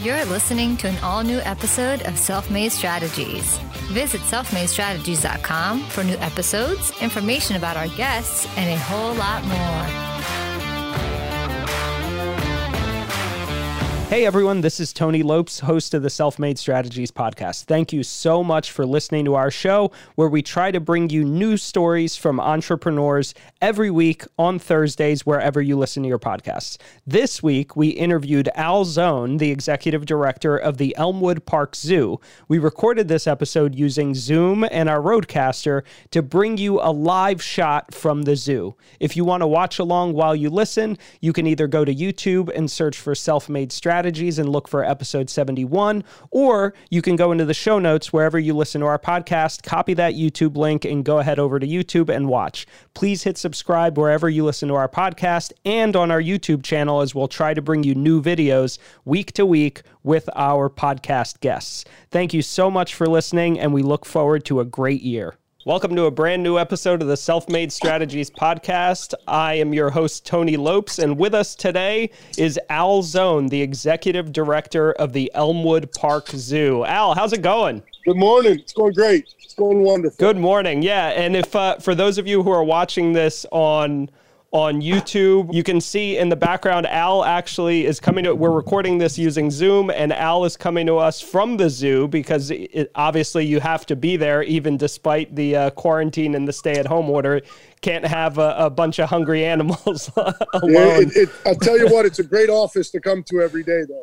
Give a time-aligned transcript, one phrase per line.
[0.00, 3.58] You're listening to an all new episode of Self Made Strategies.
[3.90, 10.07] Visit selfmadestrategies.com for new episodes, information about our guests, and a whole lot more.
[14.08, 17.64] Hey everyone, this is Tony Lopes, host of the Self Made Strategies podcast.
[17.64, 21.26] Thank you so much for listening to our show, where we try to bring you
[21.26, 26.78] new stories from entrepreneurs every week on Thursdays, wherever you listen to your podcasts.
[27.06, 32.18] This week, we interviewed Al Zone, the executive director of the Elmwood Park Zoo.
[32.48, 37.92] We recorded this episode using Zoom and our RodeCaster to bring you a live shot
[37.92, 38.74] from the zoo.
[39.00, 42.50] If you want to watch along while you listen, you can either go to YouTube
[42.56, 47.16] and search for Self Made Strategies strategies and look for episode 71, or you can
[47.16, 50.84] go into the show notes wherever you listen to our podcast, copy that YouTube link,
[50.84, 52.64] and go ahead over to YouTube and watch.
[52.94, 57.12] Please hit subscribe wherever you listen to our podcast and on our YouTube channel, as
[57.12, 61.84] we'll try to bring you new videos week to week with our podcast guests.
[62.12, 65.34] Thank you so much for listening, and we look forward to a great year.
[65.68, 69.12] Welcome to a brand new episode of the Self Made Strategies podcast.
[69.26, 74.32] I am your host, Tony Lopes, and with us today is Al Zone, the executive
[74.32, 76.86] director of the Elmwood Park Zoo.
[76.86, 77.82] Al, how's it going?
[78.06, 78.58] Good morning.
[78.60, 79.34] It's going great.
[79.42, 80.16] It's going wonderful.
[80.16, 80.80] Good morning.
[80.80, 81.08] Yeah.
[81.08, 84.08] And if uh, for those of you who are watching this on
[84.50, 85.52] on YouTube.
[85.52, 89.50] You can see in the background, Al actually is coming to, we're recording this using
[89.50, 93.84] Zoom, and Al is coming to us from the zoo because it, obviously you have
[93.86, 97.42] to be there, even despite the uh, quarantine and the stay at home order.
[97.82, 100.34] Can't have a, a bunch of hungry animals alone.
[100.68, 103.62] Yeah, it, it, I'll tell you what, it's a great office to come to every
[103.62, 104.02] day, though.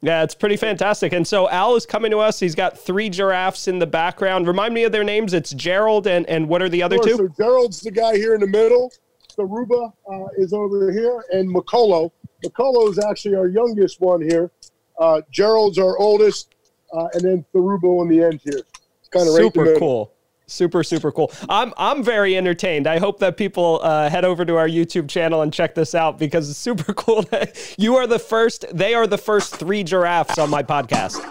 [0.00, 1.12] Yeah, it's pretty fantastic.
[1.12, 2.38] And so Al is coming to us.
[2.38, 4.46] He's got three giraffes in the background.
[4.46, 5.32] Remind me of their names.
[5.32, 7.16] It's Gerald and, and what are the other two?
[7.16, 8.92] So Gerald's the guy here in the middle.
[9.36, 12.10] Saruba uh, is over here, and Makolo.
[12.44, 14.50] Makolo is actually our youngest one here.
[14.98, 16.54] Uh, Gerald's our oldest,
[16.92, 18.62] uh, and then Saruba on the end here.
[19.10, 20.12] Kind of super right cool.
[20.46, 21.32] Super super cool.
[21.48, 22.86] I'm I'm very entertained.
[22.86, 26.18] I hope that people uh, head over to our YouTube channel and check this out
[26.18, 28.66] because it's super cool that you are the first.
[28.72, 31.22] They are the first three giraffes on my podcast.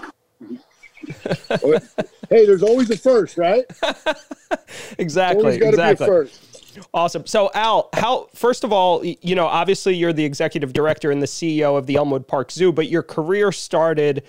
[2.30, 3.66] hey, there's always a first, right?
[4.98, 5.58] exactly.
[5.58, 6.30] exactly.
[6.94, 7.26] Awesome.
[7.26, 11.28] So, Al, how first of all, you know, obviously you're the executive director and the
[11.28, 14.24] CEO of the Elmwood Park Zoo, but your career started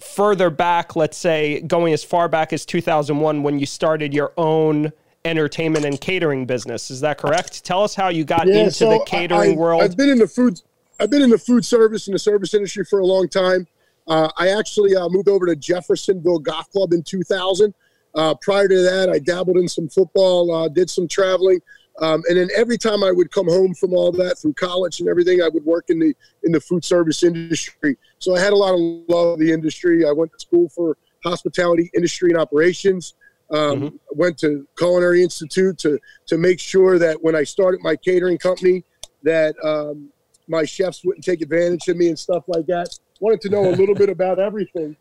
[0.00, 4.92] further back, let's say going as far back as 2001 when you started your own
[5.24, 6.90] entertainment and catering business.
[6.90, 7.64] Is that correct?
[7.64, 9.82] Tell us how you got yeah, into so the catering I, world.
[9.82, 10.60] I've been in the food
[11.00, 13.66] I've been in the food service and the service industry for a long time.
[14.08, 17.72] Uh, I actually uh, moved over to Jeffersonville Golf Club in 2000.
[18.18, 21.60] Uh, prior to that, I dabbled in some football, uh, did some traveling,
[22.00, 25.08] um, and then every time I would come home from all that through college and
[25.08, 26.12] everything, I would work in the
[26.42, 27.96] in the food service industry.
[28.18, 30.04] So I had a lot of love of the industry.
[30.04, 33.14] I went to school for hospitality industry and operations.
[33.50, 33.96] Um, mm-hmm.
[34.10, 38.84] Went to Culinary Institute to to make sure that when I started my catering company,
[39.22, 40.10] that um,
[40.48, 42.88] my chefs wouldn't take advantage of me and stuff like that.
[43.20, 44.96] Wanted to know a little bit about everything.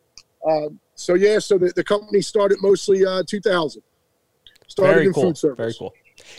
[0.47, 3.81] Um, so yeah, so the, the company started mostly uh, 2000.
[4.67, 5.23] Started Very in cool.
[5.23, 5.57] food service.
[5.57, 5.93] Very cool.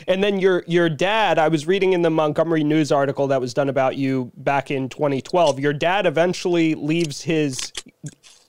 [0.07, 3.53] And then your your dad, I was reading in the Montgomery News article that was
[3.53, 5.59] done about you back in 2012.
[5.59, 7.71] Your dad eventually leaves his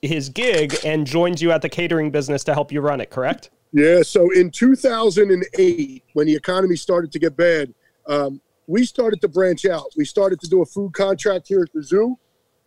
[0.01, 3.49] his gig and joins you at the catering business to help you run it, correct?
[3.71, 4.01] Yeah.
[4.01, 7.73] So in 2008, when the economy started to get bad,
[8.07, 9.85] um, we started to branch out.
[9.95, 12.17] We started to do a food contract here at the zoo.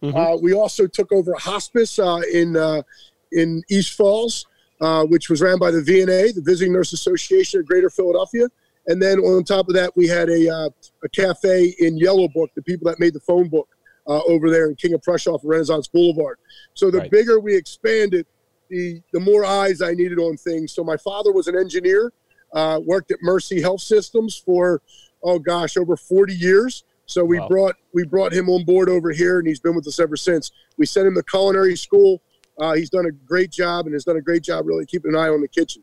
[0.02, 0.16] Mm-hmm.
[0.16, 2.82] Uh, we also took over a hospice uh, in uh,
[3.34, 4.46] in East Falls,
[4.80, 8.48] uh, which was ran by the VNA, the Visiting Nurse Association of Greater Philadelphia.
[8.86, 10.68] And then on top of that, we had a, uh,
[11.02, 13.68] a cafe in Yellow Book, the people that made the phone book
[14.06, 16.38] uh, over there in King of Prussia off of Renaissance Boulevard.
[16.74, 17.10] So the right.
[17.10, 18.26] bigger we expanded,
[18.68, 20.72] the, the more eyes I needed on things.
[20.72, 22.12] So my father was an engineer,
[22.52, 24.82] uh, worked at Mercy Health Systems for,
[25.22, 26.84] oh gosh, over 40 years.
[27.06, 27.48] So we wow.
[27.48, 30.50] brought we brought him on board over here, and he's been with us ever since.
[30.78, 32.22] We sent him to culinary school.
[32.58, 35.20] Uh, he's done a great job, and has done a great job really keeping an
[35.20, 35.82] eye on the kitchen.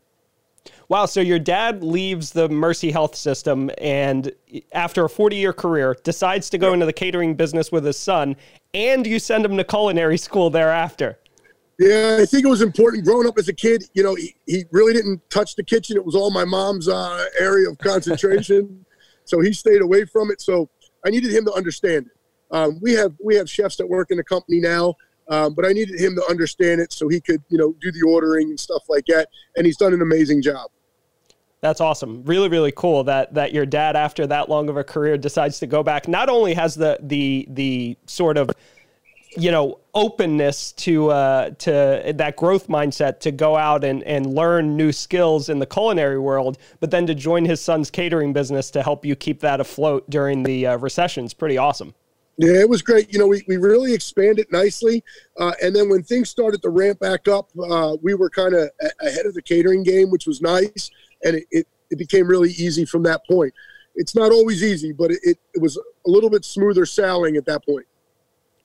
[0.88, 1.06] Wow.
[1.06, 4.30] So your dad leaves the Mercy Health System and
[4.72, 8.36] after a 40 year career decides to go into the catering business with his son,
[8.74, 11.18] and you send him to culinary school thereafter.
[11.78, 13.84] Yeah, I think it was important growing up as a kid.
[13.94, 15.96] You know, he, he really didn't touch the kitchen.
[15.96, 18.84] It was all my mom's uh, area of concentration.
[19.24, 20.40] so he stayed away from it.
[20.40, 20.68] So
[21.04, 22.12] I needed him to understand it.
[22.54, 24.94] Um, we have we have chefs that work in the company now
[25.32, 28.02] um, but I needed him to understand it so he could, you know, do the
[28.06, 29.28] ordering and stuff like that.
[29.56, 30.70] And he's done an amazing job.
[31.62, 32.22] That's awesome.
[32.24, 35.66] Really, really cool that that your dad, after that long of a career, decides to
[35.66, 36.06] go back.
[36.06, 38.50] Not only has the the the sort of
[39.34, 44.76] you know openness to uh, to that growth mindset to go out and, and learn
[44.76, 48.82] new skills in the culinary world, but then to join his son's catering business to
[48.82, 51.94] help you keep that afloat during the uh, recession is pretty awesome.
[52.42, 53.12] Yeah, it was great.
[53.12, 55.04] You know, we, we really expanded nicely.
[55.38, 58.68] Uh, and then when things started to ramp back up, uh, we were kind of
[59.00, 60.90] ahead of the catering game, which was nice.
[61.22, 63.54] And it, it, it, became really easy from that point.
[63.94, 67.64] It's not always easy, but it, it was a little bit smoother sailing at that
[67.64, 67.86] point.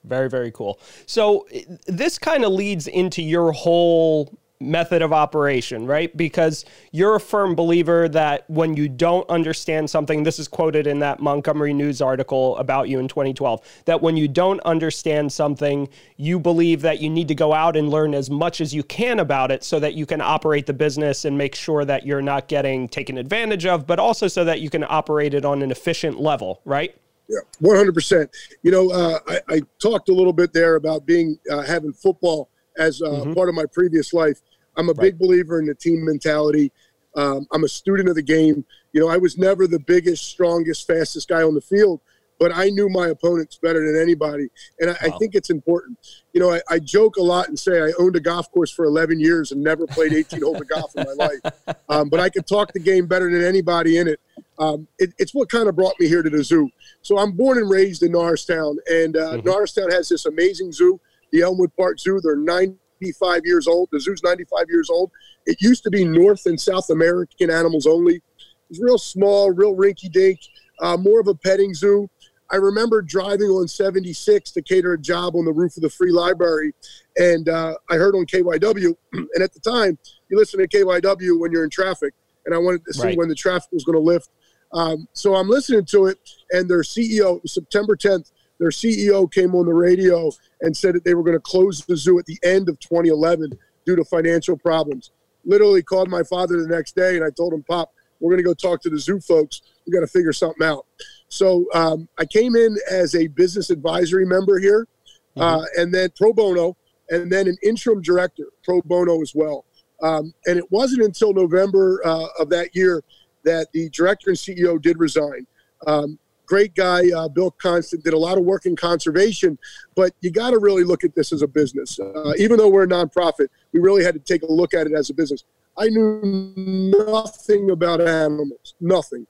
[0.04, 0.80] Very, very cool.
[1.06, 1.46] So
[1.86, 6.16] this kind of leads into your whole method of operation, right?
[6.16, 11.00] Because you're a firm believer that when you don't understand something, this is quoted in
[11.00, 15.88] that Montgomery News article about you in 2012, that when you don't understand something,
[16.18, 19.20] you believe that you need to go out and learn as much as you can
[19.20, 22.48] about it so that you can operate the business and make sure that you're not
[22.48, 26.20] getting taken advantage of, but also so that you can operate it on an efficient
[26.20, 26.96] level, right?
[27.30, 28.30] Yeah, one hundred percent.
[28.64, 32.50] You know, uh, I, I, talked a little bit there about being uh, having football
[32.78, 33.34] as uh, mm-hmm.
[33.34, 34.40] part of my previous life.
[34.78, 35.02] I'm a right.
[35.02, 36.72] big believer in the team mentality.
[37.16, 38.64] Um, I'm a student of the game.
[38.94, 42.00] You know, I was never the biggest, strongest, fastest guy on the field,
[42.40, 44.50] but I knew my opponents better than anybody.
[44.80, 45.16] And I, wow.
[45.16, 45.98] I think it's important.
[46.34, 48.86] You know, I, I, joke a lot and say I owned a golf course for
[48.86, 51.54] 11 years and never played 18 holes of golf in my life.
[51.90, 54.20] Um, but I could talk the game better than anybody in it.
[54.60, 55.14] Um, it.
[55.18, 56.70] It's what kind of brought me here to the zoo.
[57.02, 59.48] So I'm born and raised in Norristown, and uh, mm-hmm.
[59.48, 61.00] Norristown has this amazing zoo,
[61.32, 62.20] the Elmwood Park Zoo.
[62.22, 63.90] They're nine 95 years old.
[63.92, 65.12] The zoo's 95 years old.
[65.46, 68.22] It used to be North and South American animals only.
[68.70, 70.40] It's real small, real rinky dink,
[70.82, 72.10] uh, more of a petting zoo.
[72.50, 76.12] I remember driving on 76 to cater a job on the roof of the free
[76.12, 76.74] library.
[77.18, 79.98] And uh, I heard on KYW, and at the time,
[80.30, 82.14] you listen to KYW when you're in traffic.
[82.46, 83.18] And I wanted to see right.
[83.18, 84.30] when the traffic was going to lift.
[84.74, 86.18] Um, so I'm listening to it,
[86.52, 90.32] and their CEO, September 10th, their CEO came on the radio
[90.62, 93.52] and said that they were going to close the zoo at the end of 2011
[93.86, 95.12] due to financial problems.
[95.46, 98.44] Literally called my father the next day and I told him, Pop, we're going to
[98.44, 99.62] go talk to the zoo folks.
[99.86, 100.86] We got to figure something out.
[101.30, 104.88] So um, I came in as a business advisory member here,
[105.36, 105.42] mm-hmm.
[105.42, 106.76] uh, and then pro bono,
[107.10, 109.66] and then an interim director pro bono as well.
[110.02, 113.04] Um, and it wasn't until November uh, of that year
[113.44, 115.48] that the director and CEO did resign.
[115.86, 119.60] Um, great guy, uh, Bill Konstant, did a lot of work in conservation,
[119.96, 122.00] but you got to really look at this as a business.
[122.00, 124.94] Uh, even though we're a nonprofit, we really had to take a look at it
[124.94, 125.44] as a business.
[125.78, 126.54] I knew
[126.98, 129.28] nothing about animals, nothing.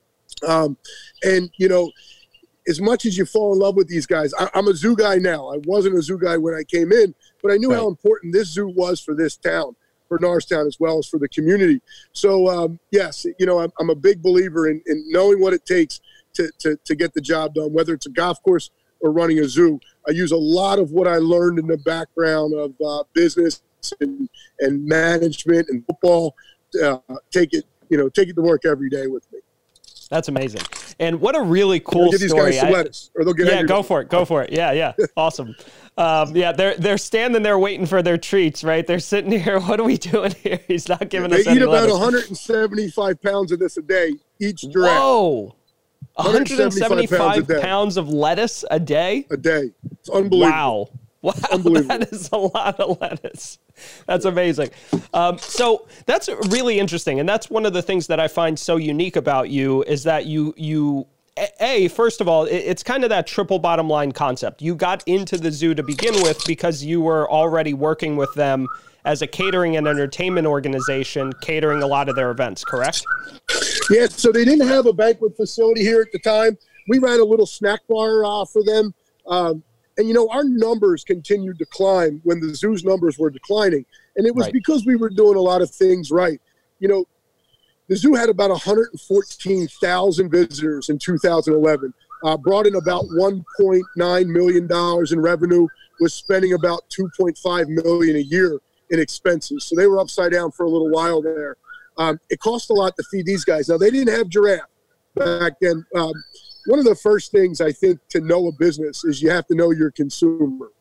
[0.47, 0.77] Um,
[1.23, 1.91] and, you know,
[2.67, 5.15] as much as you fall in love with these guys, I, am a zoo guy
[5.15, 5.53] now.
[5.53, 7.79] I wasn't a zoo guy when I came in, but I knew right.
[7.79, 9.75] how important this zoo was for this town,
[10.07, 11.81] for Norristown, as well as for the community.
[12.13, 15.65] So, um, yes, you know, I'm, I'm a big believer in, in knowing what it
[15.65, 16.01] takes
[16.37, 18.69] to, to, to get the job done, whether it's a golf course
[19.01, 19.79] or running a zoo.
[20.07, 23.61] I use a lot of what I learned in the background of uh, business
[23.99, 24.29] and,
[24.59, 26.35] and management and football.
[26.81, 26.99] Uh,
[27.31, 29.39] take it, you know, take it to work every day with me.
[30.09, 30.61] That's amazing.
[30.99, 32.17] And what a really cool story.
[32.17, 34.09] These guys some lettuce, or they'll get yeah, go for it.
[34.09, 34.51] Go for it.
[34.51, 34.93] Yeah, yeah.
[35.17, 35.55] awesome.
[35.97, 38.87] Um, yeah, they're they're standing there waiting for their treats, right?
[38.87, 39.59] They're sitting here.
[39.67, 40.59] What are we doing here?
[40.67, 41.45] He's not giving they us.
[41.45, 41.99] They eat about lettuce.
[41.99, 45.01] 175 pounds of this a day each giraffe.
[45.01, 45.55] Whoa.
[46.17, 49.25] 175 pounds, pounds, of lettuce a day?
[49.29, 49.71] A day.
[49.91, 50.51] It's unbelievable.
[50.51, 50.89] Wow.
[51.21, 51.33] Wow.
[51.51, 51.99] Unbelievable.
[51.99, 53.59] That is a lot of lettuce.
[54.05, 54.69] That's amazing.
[55.13, 57.19] Um, so that's really interesting.
[57.19, 60.25] And that's one of the things that I find so unique about you is that
[60.25, 61.07] you, you,
[61.59, 65.37] a first of all it's kind of that triple bottom line concept you got into
[65.37, 68.67] the zoo to begin with because you were already working with them
[69.07, 73.05] as a catering and entertainment organization, catering a lot of their events, correct?
[73.89, 76.57] Yeah, so they didn't have a banquet facility here at the time.
[76.89, 78.93] We ran a little snack bar uh, for them.
[79.25, 79.63] Um,
[79.97, 83.85] and, you know, our numbers continued to climb when the zoo's numbers were declining.
[84.17, 84.53] And it was right.
[84.53, 86.41] because we were doing a lot of things right.
[86.79, 87.05] You know,
[87.87, 94.67] the zoo had about 114,000 visitors in 2011, uh, brought in about $1.9 million
[95.11, 95.67] in revenue,
[95.99, 99.65] was spending about 2.5 million a year in expenses.
[99.65, 101.57] So they were upside down for a little while there.
[101.97, 103.69] Um, it cost a lot to feed these guys.
[103.69, 104.61] Now they didn't have giraffe
[105.15, 105.83] back then.
[105.95, 106.13] Um,
[106.67, 109.55] one of the first things I think to know a business is you have to
[109.55, 110.71] know your consumer.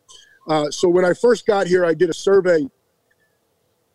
[0.48, 2.68] Uh, so when I first got here, I did a survey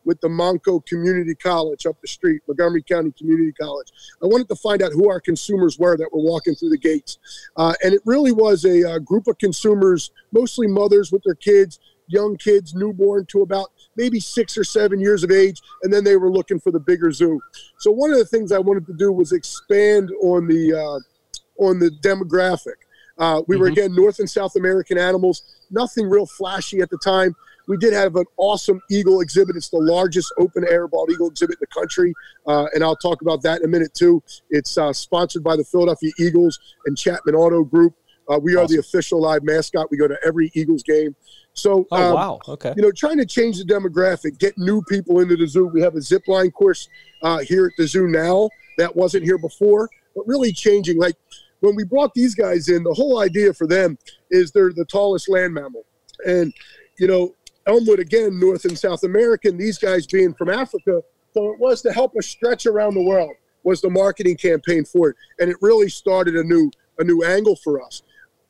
[0.05, 3.91] with the Montco Community College up the street, Montgomery County Community College.
[4.23, 7.19] I wanted to find out who our consumers were that were walking through the gates.
[7.55, 11.35] Uh, and it really was a, a, uh, group of consumers, mostly mothers with their
[11.35, 16.03] kids, young kids, newborn to about maybe six or seven years of age, and then
[16.03, 17.39] they were looking for the bigger zoo.
[17.79, 21.79] So one of the things I wanted to do was expand on the uh, on
[21.79, 22.79] the demographic.
[23.17, 23.61] Uh, we mm-hmm.
[23.61, 25.43] were again North and South American animals.
[25.69, 27.35] Nothing real flashy at the time.
[27.71, 29.55] We did have an awesome eagle exhibit.
[29.55, 32.13] It's the largest open air bald eagle exhibit in the country,
[32.45, 34.21] uh, and I'll talk about that in a minute too.
[34.49, 37.93] It's uh, sponsored by the Philadelphia Eagles and Chapman Auto Group.
[38.29, 38.65] Uh, we awesome.
[38.65, 39.89] are the official live mascot.
[39.89, 41.15] We go to every Eagles game.
[41.53, 42.73] So, oh um, wow, okay.
[42.75, 45.67] You know, trying to change the demographic, get new people into the zoo.
[45.67, 46.89] We have a zip line course
[47.21, 48.49] uh, here at the zoo now
[48.79, 50.97] that wasn't here before, but really changing.
[50.97, 51.15] Like
[51.61, 53.97] when we brought these guys in, the whole idea for them
[54.29, 55.85] is they're the tallest land mammal,
[56.27, 56.53] and
[56.99, 57.33] you know,
[57.67, 59.57] Elmwood again, North and South American.
[59.57, 61.01] These guys being from Africa,
[61.33, 63.31] so it was to help us stretch around the world.
[63.63, 67.55] Was the marketing campaign for it, and it really started a new a new angle
[67.55, 68.01] for us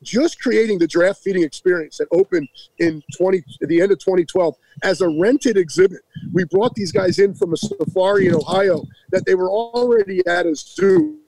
[0.02, 4.54] just creating the draft feeding experience that opened in 20 at the end of 2012
[4.82, 6.00] as a rented exhibit.
[6.32, 10.46] We brought these guys in from a safari in Ohio that they were already at
[10.46, 11.18] a zoo.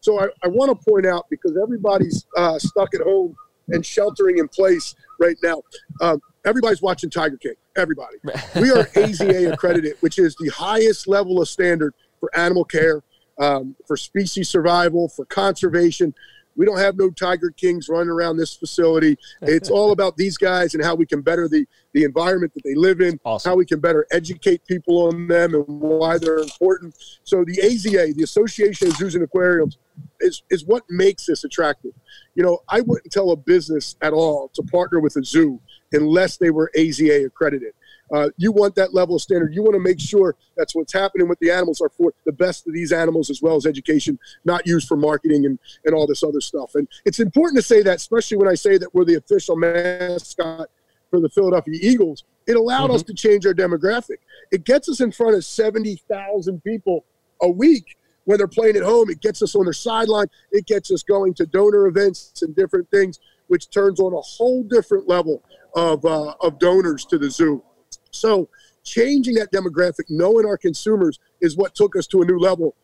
[0.00, 3.34] So I, I want to point out because everybody's uh, stuck at home
[3.68, 5.62] and sheltering in place right now.
[6.00, 7.54] Um, everybody's watching Tiger King.
[7.76, 8.16] Everybody.
[8.60, 13.02] We are AZA accredited, which is the highest level of standard for animal care,
[13.38, 16.14] um, for species survival, for conservation.
[16.60, 19.16] We don't have no Tiger Kings running around this facility.
[19.40, 21.64] It's all about these guys and how we can better the,
[21.94, 23.48] the environment that they live in, awesome.
[23.48, 26.94] how we can better educate people on them and why they're important.
[27.24, 29.78] So the AZA, the Association of Zoos and Aquariums,
[30.20, 31.92] is, is what makes this attractive.
[32.34, 35.62] You know, I wouldn't tell a business at all to partner with a zoo
[35.92, 37.72] unless they were AZA accredited.
[38.12, 39.54] Uh, you want that level of standard.
[39.54, 42.66] You want to make sure that's what's happening with the animals are for the best
[42.66, 46.22] of these animals as well as education, not used for marketing and, and all this
[46.22, 46.74] other stuff.
[46.74, 50.68] And it's important to say that, especially when I say that we're the official mascot
[51.10, 52.24] for the Philadelphia Eagles.
[52.46, 52.96] It allowed mm-hmm.
[52.96, 54.18] us to change our demographic.
[54.50, 57.04] It gets us in front of 70,000 people
[57.42, 59.10] a week when they're playing at home.
[59.10, 60.26] It gets us on their sideline.
[60.52, 64.62] It gets us going to donor events and different things, which turns on a whole
[64.62, 65.42] different level
[65.74, 67.62] of, uh, of donors to the zoo.
[68.10, 68.48] So
[68.84, 72.74] changing that demographic, knowing our consumers is what took us to a new level.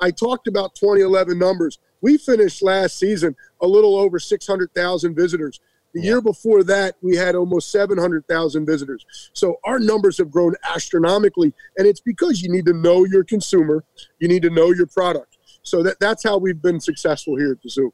[0.00, 1.78] I talked about 2011 numbers.
[2.00, 5.60] We finished last season a little over 600,000 visitors.
[5.92, 6.06] The yeah.
[6.06, 9.04] year before that, we had almost 700,000 visitors.
[9.32, 13.84] So our numbers have grown astronomically, and it's because you need to know your consumer,
[14.18, 15.36] you need to know your product.
[15.62, 17.92] So that, that's how we've been successful here at the zoo.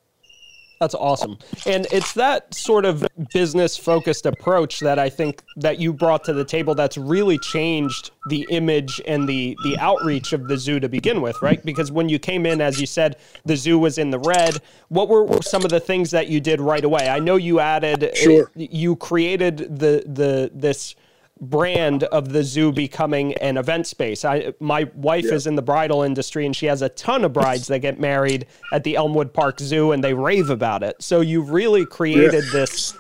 [0.81, 1.39] That's awesome.
[1.65, 6.35] And it's that sort of business focused approach that I think that you brought to
[6.35, 10.89] the table that's really changed the image and the the outreach of the zoo to
[10.89, 11.65] begin with, right?
[11.65, 15.09] Because when you came in as you said the zoo was in the red, what
[15.09, 17.09] were some of the things that you did right away?
[17.09, 18.51] I know you added sure.
[18.55, 20.95] you created the the this
[21.41, 24.25] brand of the zoo becoming an event space.
[24.25, 25.35] I my wife yeah.
[25.35, 28.47] is in the bridal industry and she has a ton of brides that get married
[28.73, 30.97] at the Elmwood Park Zoo and they rave about it.
[31.03, 32.53] So you really created yeah.
[32.53, 32.97] this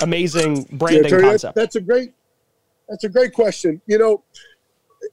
[0.00, 1.54] amazing branding yeah, concept.
[1.54, 2.14] That, that's a great
[2.88, 3.80] that's a great question.
[3.86, 4.24] You know,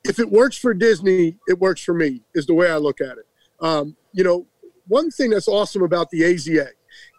[0.05, 3.17] if it works for Disney, it works for me is the way I look at
[3.17, 3.27] it.
[3.59, 4.47] Um, you know,
[4.87, 6.69] one thing that's awesome about the AZA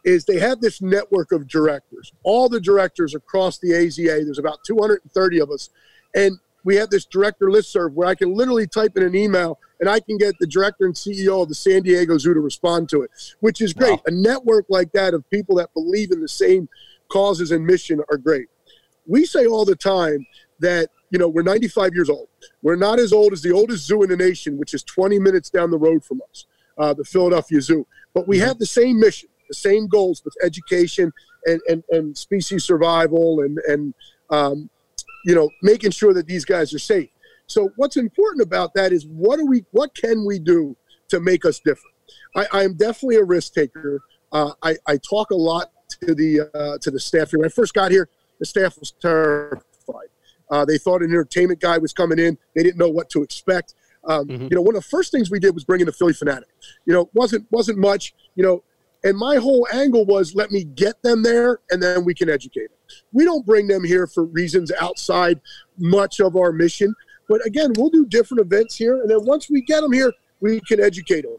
[0.08, 4.24] is they have this network of directors, all the directors across the AZA.
[4.24, 5.68] There's about 230 of us.
[6.14, 9.58] And we have this director list serve where I can literally type in an email
[9.80, 12.88] and I can get the director and CEO of the San Diego Zoo to respond
[12.88, 13.10] to it,
[13.40, 13.92] which is great.
[13.92, 14.02] Wow.
[14.06, 16.70] A network like that of people that believe in the same
[17.08, 18.48] causes and mission are great.
[19.06, 20.26] We say all the time
[20.60, 22.28] that, you know, we're 95 years old.
[22.62, 25.50] We're not as old as the oldest zoo in the nation, which is 20 minutes
[25.50, 26.46] down the road from us,
[26.78, 27.86] uh, the Philadelphia Zoo.
[28.14, 28.46] But we mm-hmm.
[28.46, 31.12] have the same mission the same goals with education
[31.46, 33.94] and, and, and species survival and, and
[34.30, 34.70] um,
[35.24, 37.10] you know, making sure that these guys are safe.
[37.46, 40.76] So what's important about that is what do we, what can we do
[41.08, 41.94] to make us different?
[42.36, 44.00] I, I am definitely a risk taker.
[44.32, 45.70] Uh, I, I talk a lot
[46.02, 47.38] to the uh, to the staff here.
[47.38, 50.08] When I first got here, the staff was terrified.
[50.50, 52.38] Uh, they thought an entertainment guy was coming in.
[52.54, 53.74] They didn't know what to expect.
[54.04, 54.42] Um, mm-hmm.
[54.44, 56.44] You know, one of the first things we did was bring in the Philly Phanatic.
[56.86, 58.14] You know, wasn't wasn't much.
[58.34, 58.64] You know,
[59.04, 62.68] and my whole angle was let me get them there and then we can educate
[62.68, 62.78] them.
[63.12, 65.40] We don't bring them here for reasons outside
[65.78, 66.94] much of our mission.
[67.28, 69.00] But again, we'll do different events here.
[69.00, 71.36] And then once we get them here, we can educate them.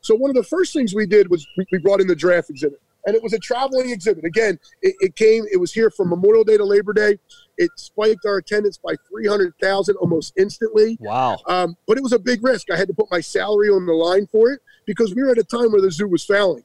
[0.00, 2.80] So one of the first things we did was we brought in the draft exhibit.
[3.06, 4.24] And it was a traveling exhibit.
[4.24, 7.18] Again, it, it came, it was here from Memorial Day to Labor Day.
[7.56, 10.98] It spiked our attendance by 300,000 almost instantly.
[11.00, 11.38] Wow.
[11.48, 12.70] Um, but it was a big risk.
[12.70, 15.38] I had to put my salary on the line for it because we were at
[15.38, 16.62] a time where the zoo was failing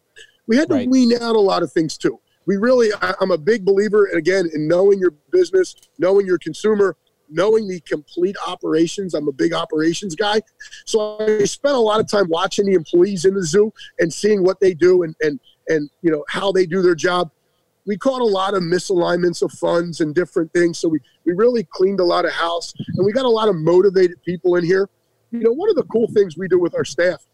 [0.47, 0.89] we had to right.
[0.89, 2.19] wean out a lot of things too.
[2.45, 6.37] We really, I, I'm a big believer, and again, in knowing your business, knowing your
[6.37, 6.95] consumer,
[7.29, 9.13] knowing the complete operations.
[9.13, 10.41] I'm a big operations guy.
[10.85, 14.43] So I spent a lot of time watching the employees in the zoo and seeing
[14.43, 17.29] what they do and, and, and you know how they do their job.
[17.85, 21.67] We caught a lot of misalignments of funds and different things, so we we really
[21.71, 24.89] cleaned a lot of house, and we got a lot of motivated people in here.
[25.31, 27.25] You know, one of the cool things we do with our staff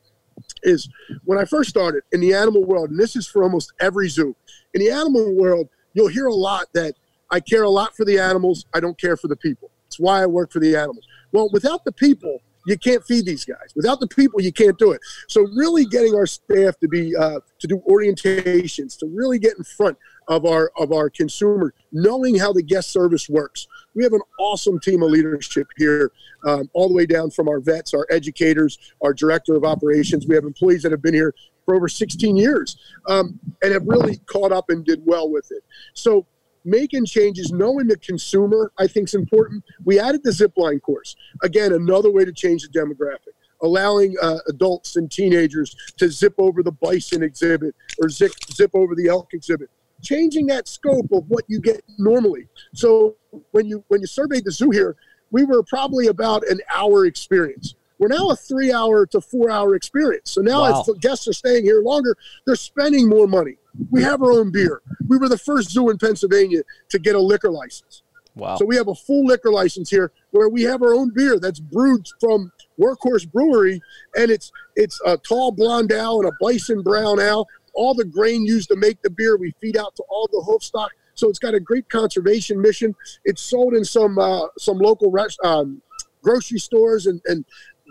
[0.64, 0.90] is
[1.24, 4.36] when I first started in the animal world, and this is for almost every zoo.
[4.74, 6.96] In the animal world, you'll hear a lot that
[7.32, 9.72] I care a lot for the animals, I don't care for the people.
[9.88, 11.06] It's why I work for the animals.
[11.32, 13.74] Well, without the people, you can't feed these guys.
[13.76, 15.02] Without the people, you can't do it.
[15.28, 19.64] So really getting our staff to be uh, to do orientations, to really get in
[19.64, 23.68] front of our of our consumer, knowing how the guest service works.
[23.96, 26.12] We have an awesome team of leadership here,
[26.46, 30.28] um, all the way down from our vets, our educators, our director of operations.
[30.28, 31.34] We have employees that have been here
[31.66, 32.78] for over 16 years
[33.08, 35.64] um, and have really caught up and did well with it.
[35.94, 36.26] So
[36.66, 39.64] making changes, knowing the consumer, I think is important.
[39.84, 41.16] We added the zip line course.
[41.42, 43.34] Again, another way to change the demographic.
[43.62, 48.94] Allowing uh, adults and teenagers to zip over the bison exhibit or zip, zip over
[48.94, 49.70] the elk exhibit
[50.04, 52.48] changing that scope of what you get normally.
[52.74, 53.16] So
[53.52, 54.96] when you when you surveyed the zoo here,
[55.32, 57.76] we were probably about an hour experience.
[58.00, 60.32] We're now a three hour to four hour experience.
[60.32, 60.80] So now wow.
[60.80, 63.56] as the guests are staying here longer, they're spending more money.
[63.92, 64.82] We have our own beer.
[65.08, 68.04] We were the first zoo in Pennsylvania to get a liquor license.
[68.36, 68.56] Wow.
[68.58, 71.60] So we have a full liquor license here where we have our own beer that's
[71.60, 73.80] brewed from Workhorse Brewery,
[74.18, 78.46] and it's it's a tall blonde ale and a bison brown ale all the grain
[78.46, 80.92] used to make the beer we feed out to all the hoof stock.
[81.16, 82.96] So it's got a great conservation mission.
[83.26, 85.82] It's sold in some uh, some local rest, um,
[86.22, 87.46] grocery stores and, and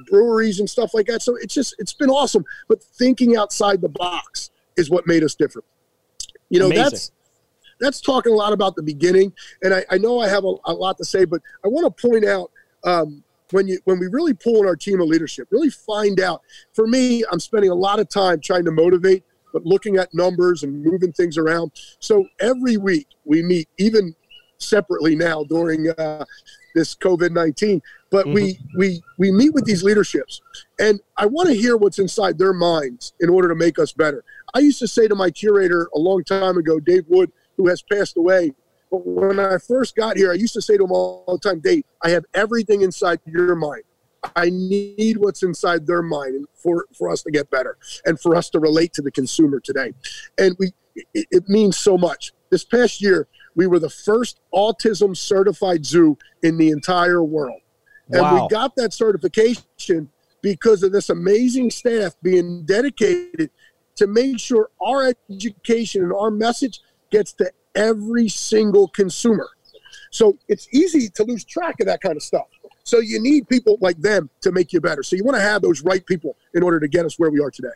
[0.07, 1.23] breweries and stuff like that.
[1.23, 2.45] So it's just it's been awesome.
[2.69, 5.67] But thinking outside the box is what made us different.
[6.51, 6.83] You know, Amazing.
[6.83, 7.13] that's
[7.81, 9.33] that's talking a lot about the beginning.
[9.63, 12.09] And I, I know I have a, a, lot to say, but I want to
[12.09, 12.51] point out
[12.85, 16.43] um, when you when we really pull in our team of leadership, really find out.
[16.73, 20.63] For me, I'm spending a lot of time trying to motivate but looking at numbers
[20.63, 21.73] and moving things around.
[21.99, 24.15] So every week we meet, even
[24.59, 26.25] separately now during uh,
[26.75, 27.83] this COVID nineteen.
[28.11, 28.35] But mm-hmm.
[28.35, 30.41] we we we meet with these leaderships,
[30.79, 34.25] and I want to hear what's inside their minds in order to make us better.
[34.55, 37.83] I used to say to my curator a long time ago, Dave Wood, who has
[37.83, 38.53] passed away.
[38.91, 41.61] But when I first got here, I used to say to him all the time,
[41.61, 43.85] Dave, I have everything inside your mind.
[44.37, 48.51] I need what's inside their mind for, for us to get better and for us
[48.51, 49.93] to relate to the consumer today.
[50.39, 52.33] And we it, it means so much.
[52.51, 57.61] This past year, we were the first autism certified zoo in the entire world.
[58.11, 58.43] And wow.
[58.43, 60.11] we got that certification
[60.43, 63.51] because of this amazing staff being dedicated
[63.97, 66.81] to make sure our education and our message
[67.11, 69.49] gets to every single consumer.
[70.11, 72.47] So it's easy to lose track of that kind of stuff.
[72.85, 75.03] So you need people like them to make you better.
[75.03, 77.41] So you want to have those right people in order to get us where we
[77.41, 77.69] are today.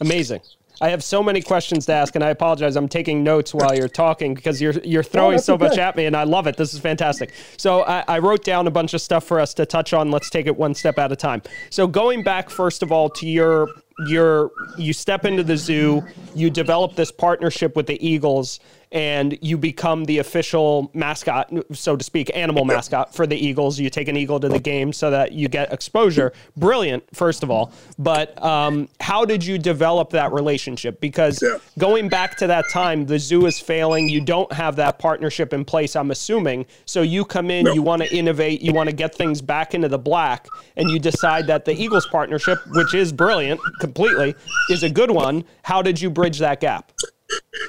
[0.00, 0.40] Amazing.
[0.80, 2.76] I have so many questions to ask, and I apologize.
[2.76, 5.68] I'm taking notes while you're talking because you're you're throwing oh, so okay.
[5.68, 6.56] much at me, and I love it.
[6.58, 7.32] This is fantastic.
[7.56, 10.10] So I, I, wrote down a bunch of stuff for us to touch on.
[10.10, 11.40] Let's take it one step at a time.
[11.70, 13.68] So going back first of all to your
[14.06, 16.02] your you step into the zoo,
[16.34, 18.60] you develop this partnership with the Eagles,
[18.92, 23.78] and you become the official mascot, so to speak, animal mascot for the Eagles.
[23.78, 26.32] You take an eagle to the game so that you get exposure.
[26.56, 27.72] Brilliant, first of all.
[27.98, 31.00] But um, how did you develop that relationship?
[31.00, 31.42] Because
[31.78, 34.08] going back to that time, the zoo is failing.
[34.08, 36.66] You don't have that partnership in place, I'm assuming.
[36.84, 39.88] So you come in, you want to innovate, you want to get things back into
[39.88, 40.46] the black,
[40.76, 44.34] and you decide that the Eagles partnership, which is brilliant completely,
[44.70, 45.44] is a good one.
[45.62, 46.92] How did you bridge that gap?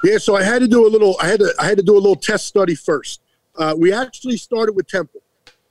[0.03, 1.15] Yeah, so I had to do a little.
[1.21, 1.53] I had to.
[1.59, 3.21] I had to do a little test study first.
[3.55, 5.21] Uh, we actually started with Temple.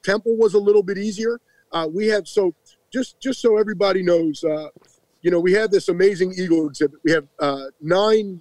[0.02, 1.40] Temple was a little bit easier.
[1.72, 2.54] Uh, we have so
[2.92, 4.42] just just so everybody knows.
[4.42, 4.68] Uh,
[5.22, 7.00] you know, we have this amazing eagle exhibit.
[7.04, 8.40] We have uh, nine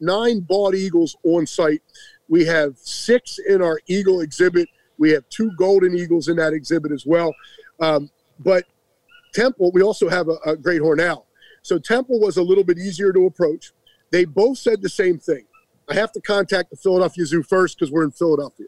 [0.00, 1.82] nine bald eagles on site.
[2.28, 4.68] We have six in our eagle exhibit.
[4.98, 7.34] We have two golden eagles in that exhibit as well.
[7.80, 8.64] Um, but
[9.32, 11.26] Temple, we also have a, a great horn owl.
[11.62, 13.72] So Temple was a little bit easier to approach.
[14.12, 15.44] They both said the same thing.
[15.88, 18.66] I have to contact the Philadelphia Zoo first because we're in Philadelphia.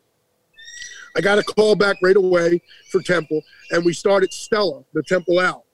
[1.17, 5.39] I got a call back right away for Temple, and we started Stella, the Temple
[5.39, 5.65] Owl.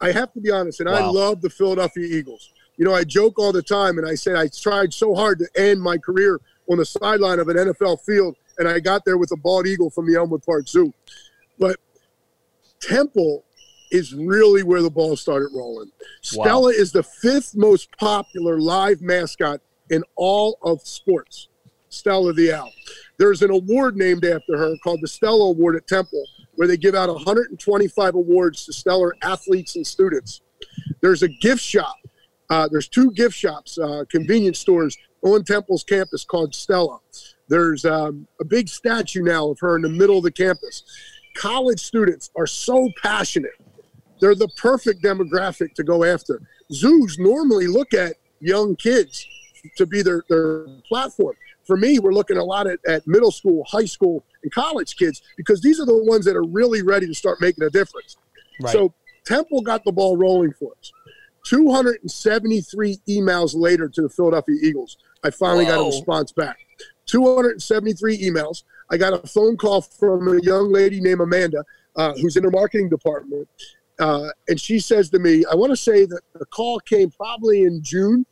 [0.00, 0.96] I have to be honest, and wow.
[0.96, 2.52] I love the Philadelphia Eagles.
[2.78, 5.48] You know, I joke all the time, and I say I tried so hard to
[5.54, 9.32] end my career on the sideline of an NFL field, and I got there with
[9.32, 10.94] a bald eagle from the Elmwood Park Zoo.
[11.58, 11.78] But
[12.80, 13.44] Temple
[13.90, 15.90] is really where the ball started rolling.
[16.34, 16.44] Wow.
[16.44, 21.48] Stella is the fifth most popular live mascot in all of sports.
[21.88, 22.72] Stella the Owl.
[23.18, 26.24] There's an award named after her called the Stella Award at Temple,
[26.54, 30.40] where they give out 125 awards to stellar athletes and students.
[31.00, 31.96] There's a gift shop
[32.50, 36.98] Uh, there's two gift shops, uh, convenience stores on Temple's campus called Stella.
[37.48, 40.82] There's um, a big statue now of her in the middle of the campus.
[41.36, 43.52] College students are so passionate.
[44.20, 46.42] They're the perfect demographic to go after.
[46.72, 49.26] Zoos normally look at young kids
[49.76, 51.36] to be their, their platform.
[51.66, 55.22] For me, we're looking a lot at, at middle school, high school, and college kids
[55.36, 58.16] because these are the ones that are really ready to start making a difference.
[58.62, 58.72] Right.
[58.72, 58.92] So
[59.24, 60.92] Temple got the ball rolling for us.
[61.46, 65.76] 273 emails later to the Philadelphia Eagles, I finally Whoa.
[65.76, 66.58] got a response back.
[67.06, 68.64] 273 emails.
[68.90, 71.64] I got a phone call from a young lady named Amanda,
[71.96, 73.48] uh, who's in the marketing department.
[74.00, 77.62] Uh, and she says to me, I want to say that the call came probably
[77.62, 78.24] in June.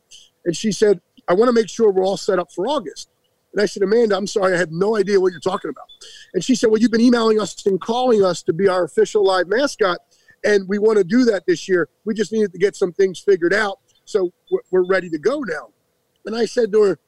[0.45, 3.09] And she said, I want to make sure we're all set up for August.
[3.53, 5.85] And I said, Amanda, I'm sorry, I have no idea what you're talking about.
[6.33, 9.23] And she said, Well, you've been emailing us and calling us to be our official
[9.23, 9.99] live mascot.
[10.43, 11.87] And we want to do that this year.
[12.05, 13.79] We just needed to get some things figured out.
[14.05, 14.31] So
[14.71, 15.69] we're ready to go now.
[16.25, 16.99] And I said to her,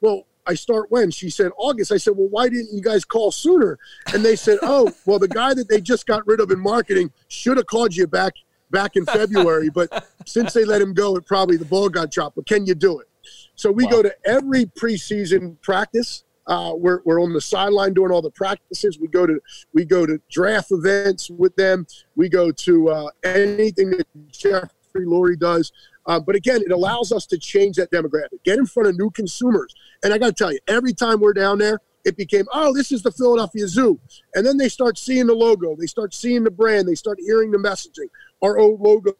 [0.00, 1.10] Well, I start when?
[1.10, 1.92] She said, August.
[1.92, 3.78] I said, Well, why didn't you guys call sooner?
[4.12, 7.12] And they said, Oh, well, the guy that they just got rid of in marketing
[7.28, 8.34] should have called you back
[8.70, 9.70] back in February.
[9.70, 12.36] But since they let him go, it probably the ball got dropped.
[12.36, 13.08] But can you do it?
[13.54, 13.90] So we wow.
[13.90, 16.24] go to every preseason practice.
[16.46, 18.98] Uh, we're, we're on the sideline doing all the practices.
[18.98, 19.40] We go to
[19.72, 21.86] we go to draft events with them.
[22.16, 25.72] We go to uh, anything that Jeffrey Lurie does.
[26.06, 29.10] Uh, but again, it allows us to change that demographic, get in front of new
[29.10, 29.74] consumers.
[30.02, 32.92] And I got to tell you, every time we're down there, it became, oh, this
[32.92, 33.98] is the Philadelphia Zoo.
[34.34, 37.50] And then they start seeing the logo, they start seeing the brand, they start hearing
[37.50, 38.08] the messaging.
[38.42, 39.14] Our old logo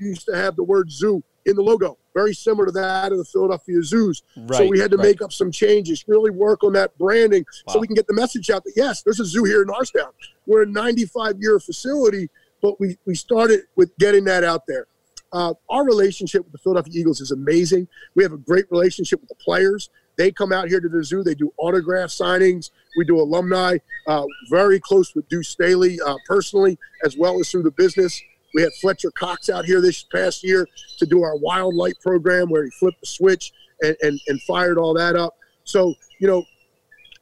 [0.00, 3.24] used to have the word zoo in the logo, very similar to that of the
[3.24, 4.22] Philadelphia Zoos.
[4.36, 5.06] Right, so we had to right.
[5.06, 7.74] make up some changes, really work on that branding wow.
[7.74, 10.10] so we can get the message out that yes, there's a zoo here in Norristown.
[10.46, 12.28] We're a 95 year facility,
[12.60, 14.86] but we, we started with getting that out there.
[15.32, 17.86] Uh, our relationship with the Philadelphia Eagles is amazing.
[18.14, 19.90] We have a great relationship with the players.
[20.16, 21.22] They come out here to the zoo.
[21.22, 22.70] They do autograph signings.
[22.96, 23.78] We do alumni.
[24.06, 28.20] Uh, very close with Deuce Staley uh, personally, as well as through the business.
[28.54, 30.66] We had Fletcher Cox out here this past year
[30.98, 34.76] to do our Wild Light program where he flipped the switch and, and, and fired
[34.76, 35.36] all that up.
[35.64, 36.44] So, you know,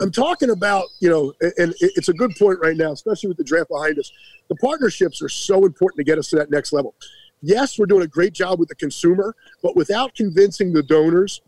[0.01, 3.45] I'm talking about, you know, and it's a good point right now, especially with the
[3.45, 4.11] draft behind us.
[4.49, 6.95] The partnerships are so important to get us to that next level.
[7.41, 11.41] Yes, we're doing a great job with the consumer, but without convincing the donors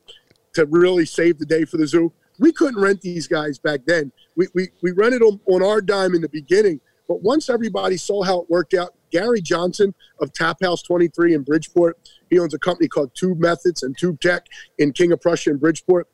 [0.55, 4.13] to really save the day for the zoo, we couldn't rent these guys back then.
[4.37, 8.23] We, we, we rented them on our dime in the beginning, but once everybody saw
[8.23, 11.99] how it worked out, Gary Johnson of Tap House 23 in Bridgeport.
[12.31, 14.47] He owns a company called Tube Methods and Tube Tech
[14.79, 16.09] in King of Prussia in Bridgeport.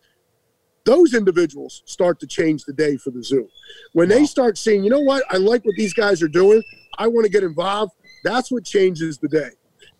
[0.84, 3.48] Those individuals start to change the day for the zoo.
[3.92, 6.62] When they start seeing, you know what, I like what these guys are doing,
[6.98, 7.92] I want to get involved,
[8.24, 9.50] that's what changes the day.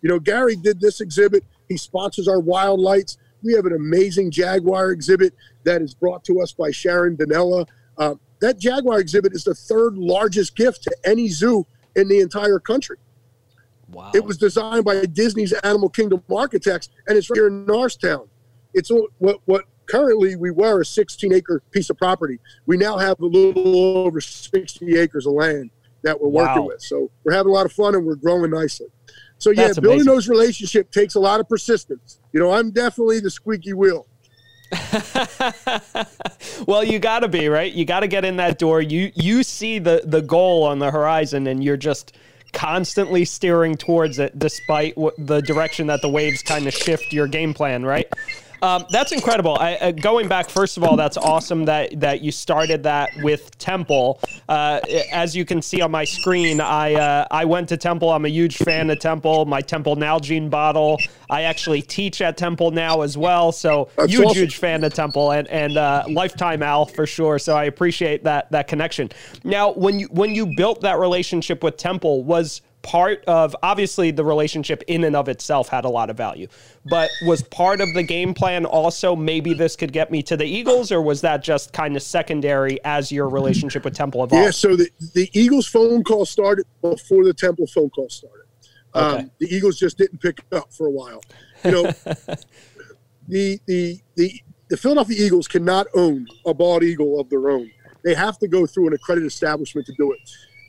[0.01, 3.17] You know, Gary did this exhibit, he sponsors our wild lights.
[3.43, 5.33] We have an amazing Jaguar exhibit
[5.63, 7.67] that is brought to us by Sharon Danella.
[7.97, 12.59] Uh, that Jaguar exhibit is the third largest gift to any zoo in the entire
[12.59, 12.97] country.
[13.89, 14.11] Wow.
[14.13, 18.27] It was designed by Disney's Animal Kingdom architects, and it's right here in Norristown.
[18.73, 22.39] It's what what currently we were a 16 acre piece of property.
[22.65, 25.71] We now have a little over 60 acres of land
[26.03, 26.47] that we're wow.
[26.47, 26.81] working with.
[26.81, 28.87] So we're having a lot of fun and we're growing nicely.
[29.39, 30.13] So yeah, That's building amazing.
[30.13, 32.19] those relationships takes a lot of persistence.
[32.33, 34.07] You know, I'm definitely the squeaky wheel.
[36.67, 37.71] well, you got to be right.
[37.71, 38.81] You got to get in that door.
[38.81, 42.17] You you see the the goal on the horizon, and you're just
[42.53, 47.53] constantly steering towards it, despite the direction that the waves kind of shift your game
[47.53, 47.85] plan.
[47.85, 48.11] Right.
[48.61, 49.57] Um, that's incredible.
[49.59, 53.57] I, uh, going back, first of all, that's awesome that that you started that with
[53.57, 54.19] Temple.
[54.49, 54.79] Uh,
[55.11, 58.09] as you can see on my screen, I uh, I went to Temple.
[58.11, 59.45] I'm a huge fan of Temple.
[59.45, 60.97] My Temple Nalgene bottle.
[61.29, 63.51] I actually teach at Temple now as well.
[63.51, 64.37] So that's huge, awesome.
[64.37, 67.39] huge fan of Temple and and uh, lifetime Al for sure.
[67.39, 69.09] So I appreciate that that connection.
[69.43, 74.23] Now, when you when you built that relationship with Temple, was part of obviously the
[74.23, 76.47] relationship in and of itself had a lot of value,
[76.85, 80.45] but was part of the game plan also maybe this could get me to the
[80.45, 84.45] Eagles, or was that just kind of secondary as your relationship with Temple evolved?
[84.45, 88.45] Yeah, so the, the Eagles phone call started before the Temple phone call started.
[88.95, 89.23] Okay.
[89.23, 91.21] Um, the Eagles just didn't pick up for a while.
[91.65, 91.83] You know,
[93.27, 97.69] the the the the Philadelphia Eagles cannot own a bald eagle of their own.
[98.05, 100.19] They have to go through an accredited establishment to do it.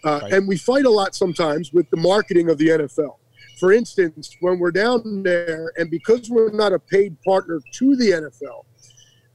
[0.05, 0.33] Uh, right.
[0.33, 3.17] And we fight a lot sometimes with the marketing of the NFL.
[3.59, 8.11] For instance, when we're down there, and because we're not a paid partner to the
[8.11, 8.65] NFL,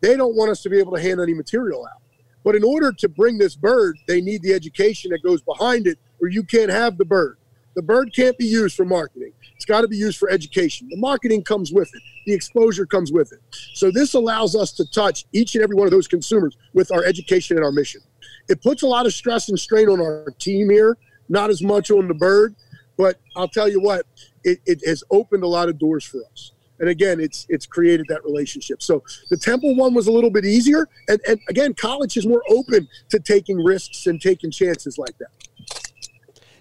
[0.02, 2.02] they don't want us to be able to hand any material out.
[2.44, 5.98] But in order to bring this bird, they need the education that goes behind it,
[6.22, 7.38] or you can't have the bird.
[7.76, 9.34] the bird can't be used for marketing.
[9.56, 10.88] It's got to be used for education.
[10.90, 13.40] The marketing comes with it, the exposure comes with it.
[13.74, 17.04] So this allows us to touch each and every one of those consumers with our
[17.04, 18.02] education and our mission.
[18.50, 20.98] It puts a lot of stress and strain on our team here,
[21.30, 22.56] not as much on the bird,
[22.98, 24.06] but I'll tell you what,
[24.44, 26.52] it, it has opened a lot of doors for us.
[26.80, 28.82] And again, it's it's created that relationship.
[28.82, 32.44] So the Temple one was a little bit easier, and, and again, college is more
[32.50, 35.30] open to taking risks and taking chances like that.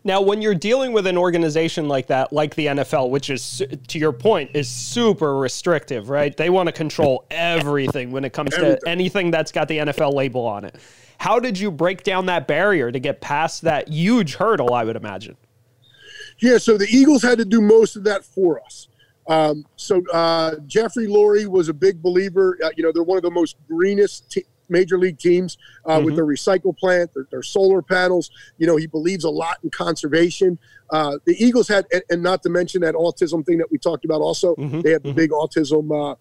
[0.05, 3.99] Now, when you're dealing with an organization like that, like the NFL, which is, to
[3.99, 6.37] your point, is super restrictive, right?
[6.37, 8.81] They want to control everything when it comes everything.
[8.81, 10.75] to anything that's got the NFL label on it.
[11.23, 14.97] How did you break down that barrier to get past that huge hurdle, I would
[14.97, 15.37] imagine?
[16.41, 18.89] Yeah, so the Eagles had to do most of that for us.
[19.29, 22.59] Um, so uh, Jeffrey Lurie was a big believer.
[22.61, 24.37] Uh, you know, they're one of the most greenest
[24.69, 26.07] major league teams uh, mm-hmm.
[26.07, 28.33] with their recycle plant, their, their, solar panels.
[28.59, 30.59] You know, he believes a lot in conservation.
[30.91, 34.05] Uh, the Eagles had, and, and, not to mention that autism thing that we talked
[34.05, 34.23] about.
[34.23, 34.81] Also, mm-hmm.
[34.81, 35.19] they had the mm-hmm.
[35.19, 36.17] big autism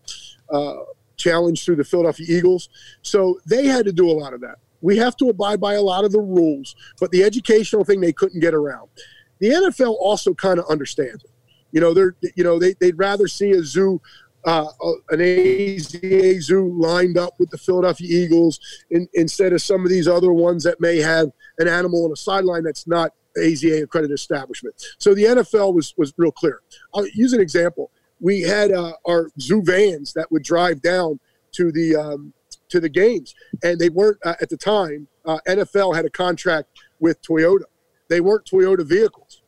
[0.52, 0.84] uh, uh,
[1.18, 2.70] challenge through the Philadelphia Eagles.
[3.02, 4.60] So they had to do a lot of that.
[4.82, 8.14] We have to abide by a lot of the rules, but the educational thing they
[8.14, 8.90] couldn't get around.
[9.40, 11.32] The NFL also kind of understands it.
[11.72, 14.02] You know, they're you know they they'd rather see a zoo
[14.46, 14.68] uh,
[15.10, 20.08] an AZA zoo lined up with the Philadelphia Eagles in, instead of some of these
[20.08, 24.76] other ones that may have an animal on a sideline that's not AZA accredited establishment.
[24.98, 26.62] So the NFL was was real clear.
[26.94, 27.92] I'll use an example.
[28.20, 31.20] We had uh, our zoo vans that would drive down
[31.54, 32.34] to the um,
[32.72, 35.08] to the games, and they weren't uh, at the time.
[35.26, 36.68] Uh, NFL had a contract
[37.00, 37.64] with Toyota.
[38.10, 39.44] They weren't Toyota vehicles,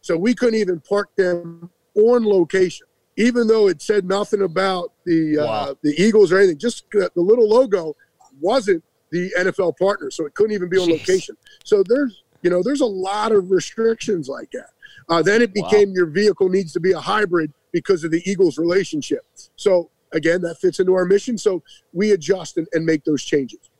[0.00, 2.86] so we couldn't even park them on location
[3.18, 5.76] even though it said nothing about the uh, wow.
[5.82, 7.94] the Eagles or anything, just the little logo
[8.40, 11.00] wasn't the NFL partner, so it couldn't even be on Jeez.
[11.00, 11.36] location.
[11.64, 14.70] So there's you know there's a lot of restrictions like that.
[15.08, 15.94] Uh, then it became wow.
[15.96, 19.26] your vehicle needs to be a hybrid because of the Eagles relationship.
[19.56, 21.38] So again, that fits into our mission.
[21.38, 23.70] So we adjust and, and make those changes.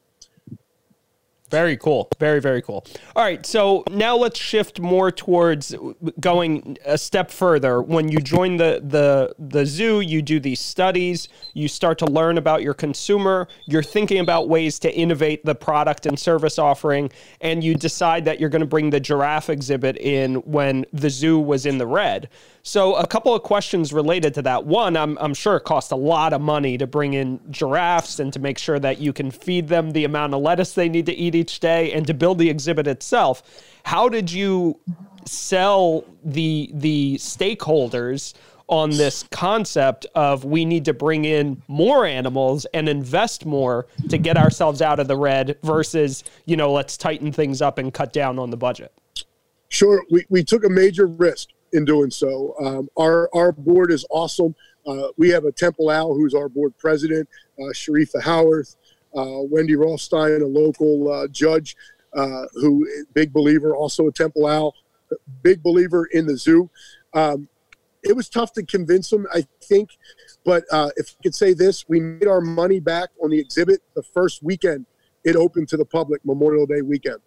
[1.51, 2.11] Very cool.
[2.21, 2.85] Very, very cool.
[3.17, 3.45] All right.
[3.47, 5.75] So now let's shift more towards
[6.21, 7.81] going a step further.
[7.81, 12.37] When you join the, the, the zoo, you do these studies, you start to learn
[12.37, 17.11] about your consumer, you're thinking about ways to innovate the product and service offering,
[17.41, 21.39] and you decide that you're going to bring the giraffe exhibit in when the zoo
[21.39, 22.29] was in the red.
[22.69, 24.67] So, a couple of questions related to that.
[24.67, 28.31] One, I'm, I'm sure it costs a lot of money to bring in giraffes and
[28.35, 31.15] to make sure that you can feed them the amount of lettuce they need to
[31.15, 33.43] eat each day and to build the exhibit itself.
[33.85, 34.79] How did you
[35.25, 38.35] sell the the stakeholders
[38.67, 44.19] on this concept of we need to bring in more animals and invest more to
[44.19, 48.13] get ourselves out of the red versus, you know, let's tighten things up and cut
[48.13, 48.93] down on the budget?
[49.71, 50.05] Sure.
[50.11, 52.55] We, we took a major risk in doing so.
[52.61, 54.55] Um, our, our board is awesome.
[54.87, 57.29] Uh, we have a Temple Owl who's our board president,
[57.59, 58.77] uh, Sharifa Howarth,
[59.17, 61.77] uh, Wendy Rothstein, a local uh, judge
[62.15, 64.75] uh, who big believer, also a Temple Owl,
[65.43, 66.71] big believer in the zoo.
[67.13, 67.49] Um,
[68.03, 69.91] it was tough to convince them, I think,
[70.45, 73.83] but uh, if I could say this, we made our money back on the exhibit
[73.95, 74.87] the first weekend
[75.25, 77.19] it opened to the public, Memorial Day weekend.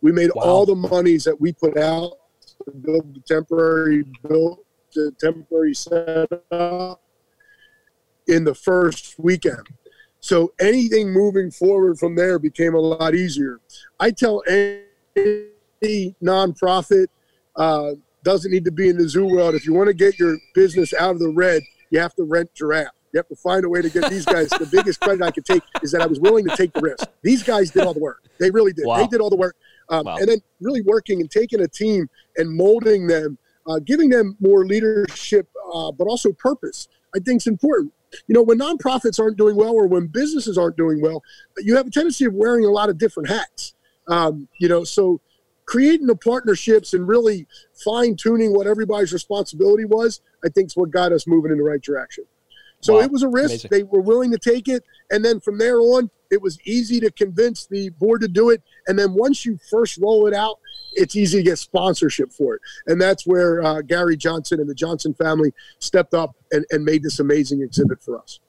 [0.00, 0.42] We made wow.
[0.42, 2.12] all the monies that we put out
[2.72, 7.02] build the temporary built the temporary setup
[8.26, 9.66] in the first weekend.
[10.20, 13.60] So anything moving forward from there became a lot easier.
[14.00, 17.08] I tell any nonprofit
[17.56, 19.54] uh, doesn't need to be in the zoo world.
[19.54, 22.54] If you want to get your business out of the red, you have to rent
[22.54, 22.88] giraffe.
[23.12, 24.48] You have to find a way to get these guys.
[24.48, 27.06] the biggest credit I could take is that I was willing to take the risk.
[27.22, 28.24] These guys did all the work.
[28.40, 28.86] They really did.
[28.86, 28.96] Wow.
[28.96, 29.54] They did all the work.
[29.88, 30.16] Um, wow.
[30.16, 34.66] And then really working and taking a team and molding them, uh, giving them more
[34.66, 36.88] leadership, uh, but also purpose.
[37.14, 37.92] I think is important.
[38.26, 41.22] You know, when nonprofits aren't doing well or when businesses aren't doing well,
[41.58, 43.74] you have a tendency of wearing a lot of different hats.
[44.06, 45.20] Um, you know, so
[45.66, 47.46] creating the partnerships and really
[47.84, 51.64] fine tuning what everybody's responsibility was, I think is what got us moving in the
[51.64, 52.24] right direction.
[52.80, 53.00] So wow.
[53.00, 53.64] it was a risk.
[53.64, 53.70] Amazing.
[53.70, 54.84] They were willing to take it.
[55.10, 58.62] And then from there on, it was easy to convince the board to do it.
[58.86, 60.58] And then once you first roll it out,
[60.92, 62.62] it's easy to get sponsorship for it.
[62.86, 67.02] And that's where uh, Gary Johnson and the Johnson family stepped up and, and made
[67.02, 68.40] this amazing exhibit for us.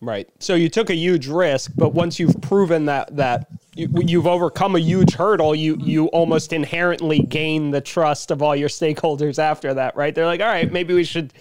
[0.00, 0.28] Right.
[0.38, 4.76] So you took a huge risk, but once you've proven that that you, have overcome
[4.76, 9.72] a huge hurdle, you you almost inherently gain the trust of all your stakeholders after
[9.74, 10.14] that, right?
[10.14, 11.32] They're like, "All right, maybe we should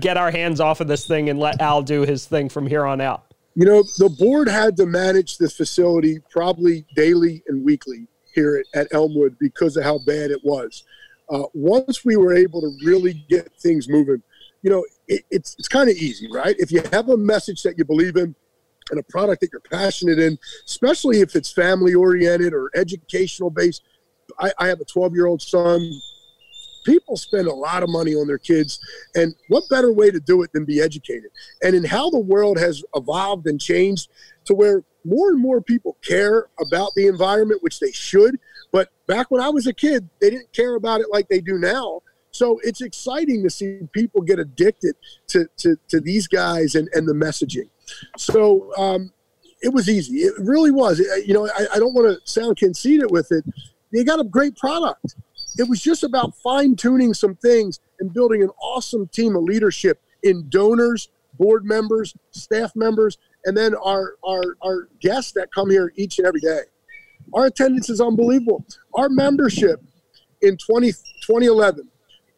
[0.00, 2.86] get our hands off of this thing and let Al do his thing from here
[2.86, 8.06] on out." You know, the board had to manage this facility probably daily and weekly
[8.34, 10.84] here at, at Elmwood because of how bad it was.
[11.30, 14.22] uh, once we were able to really get things moving,
[14.62, 16.56] you know, it, it's it's kind of easy, right?
[16.58, 18.34] If you have a message that you believe in
[18.90, 23.82] and a product that you're passionate in, especially if it's family oriented or educational based.
[24.38, 25.90] I, I have a 12 year old son.
[26.86, 28.78] People spend a lot of money on their kids,
[29.14, 31.30] and what better way to do it than be educated?
[31.62, 34.08] And in how the world has evolved and changed
[34.46, 38.38] to where more and more people care about the environment, which they should.
[38.72, 41.58] But back when I was a kid, they didn't care about it like they do
[41.58, 42.02] now.
[42.32, 44.94] So it's exciting to see people get addicted
[45.28, 47.68] to, to, to these guys and, and the messaging.
[48.18, 49.12] So um,
[49.62, 50.18] it was easy.
[50.18, 50.98] It really was.
[50.98, 53.44] You know, I, I don't want to sound conceited with it.
[53.92, 55.16] They got a great product.
[55.58, 60.02] It was just about fine tuning some things and building an awesome team of leadership
[60.22, 65.92] in donors, board members, staff members, and then our, our, our guests that come here
[65.96, 66.62] each and every day.
[67.32, 68.64] Our attendance is unbelievable.
[68.94, 69.82] Our membership
[70.42, 71.88] in 20, 2011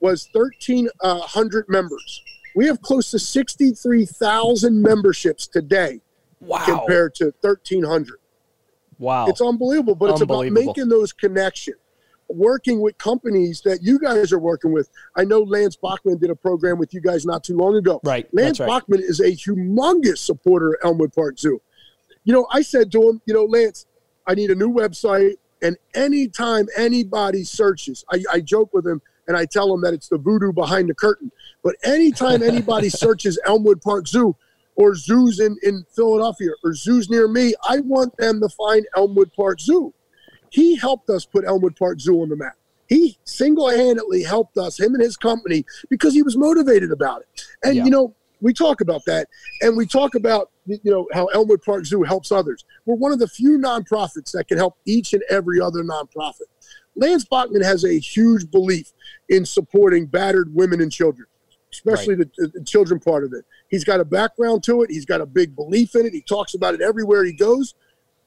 [0.00, 2.22] was 1,300 uh, members.
[2.54, 6.00] We have close to 63,000 memberships today
[6.40, 6.64] wow.
[6.64, 8.18] compared to 1,300.
[8.98, 9.26] Wow.
[9.26, 11.76] It's unbelievable, but it's about making those connections,
[12.28, 14.90] working with companies that you guys are working with.
[15.16, 18.00] I know Lance Bachman did a program with you guys not too long ago.
[18.04, 18.28] Right.
[18.32, 18.66] Lance right.
[18.66, 21.60] Bachman is a humongous supporter of Elmwood Park Zoo.
[22.24, 23.86] You know, I said to him, you know, Lance,
[24.26, 25.34] I need a new website.
[25.62, 30.08] And anytime anybody searches, I, I joke with him, and I tell him that it's
[30.08, 31.30] the voodoo behind the curtain.
[31.62, 34.36] But anytime anybody searches Elmwood Park Zoo
[34.76, 39.32] or zoos in, in Philadelphia or zoos near me, I want them to find Elmwood
[39.34, 39.92] Park Zoo.
[40.50, 42.54] He helped us put Elmwood Park Zoo on the map.
[42.86, 47.42] He single handedly helped us, him and his company, because he was motivated about it.
[47.62, 47.84] And, yeah.
[47.84, 49.28] you know, we talk about that
[49.62, 53.18] and we talk about you know how elmwood park zoo helps others we're one of
[53.18, 56.42] the few nonprofits that can help each and every other nonprofit
[56.98, 58.92] lance bachman has a huge belief
[59.28, 61.26] in supporting battered women and children,
[61.72, 62.28] especially right.
[62.36, 63.44] the, the, children part of it.
[63.68, 64.90] He's got a background to it.
[64.90, 66.12] He's got a big belief in it.
[66.12, 67.74] He talks about it everywhere he goes.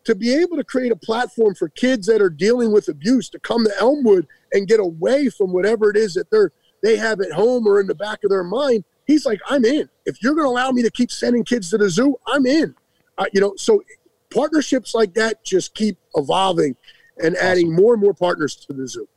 [0.05, 3.39] To be able to create a platform for kids that are dealing with abuse to
[3.39, 7.31] come to Elmwood and get away from whatever it is that they're they have at
[7.31, 9.89] home or in the back of their mind, he's like, I'm in.
[10.05, 12.75] If you're going to allow me to keep sending kids to the zoo, I'm in.
[13.17, 13.83] Uh, you know, so
[14.33, 16.75] partnerships like that just keep evolving
[17.21, 17.47] and awesome.
[17.47, 19.07] adding more and more partners to the zoo.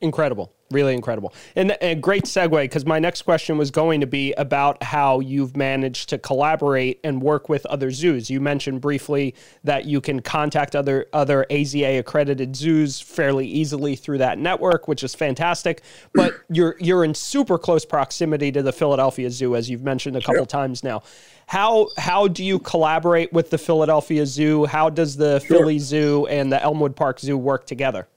[0.00, 1.32] Incredible really incredible.
[1.56, 5.56] And a great segue because my next question was going to be about how you've
[5.56, 8.28] managed to collaborate and work with other zoos.
[8.28, 14.18] You mentioned briefly that you can contact other other aza accredited zoos fairly easily through
[14.18, 15.82] that network which is fantastic.
[16.12, 20.20] But you're you're in super close proximity to the philadelphia zoo as you've mentioned a
[20.20, 20.46] couple sure.
[20.46, 21.02] times now.
[21.46, 24.64] How how do you collaborate with the philadelphia zoo?
[24.64, 25.58] How does the sure.
[25.58, 28.08] philly zoo and the elmwood park zoo work together?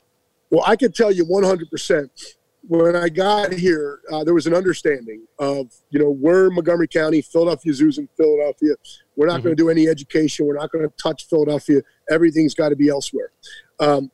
[0.50, 2.10] Well, I can tell you 100%
[2.68, 7.22] when I got here, uh, there was an understanding of, you know, we're Montgomery County,
[7.22, 8.76] Philadelphia Zoo's in Philadelphia.
[9.16, 9.44] We're not mm-hmm.
[9.44, 10.46] going to do any education.
[10.46, 11.82] We're not going to touch Philadelphia.
[12.12, 13.32] Everything's got to be elsewhere.
[13.80, 14.12] Um,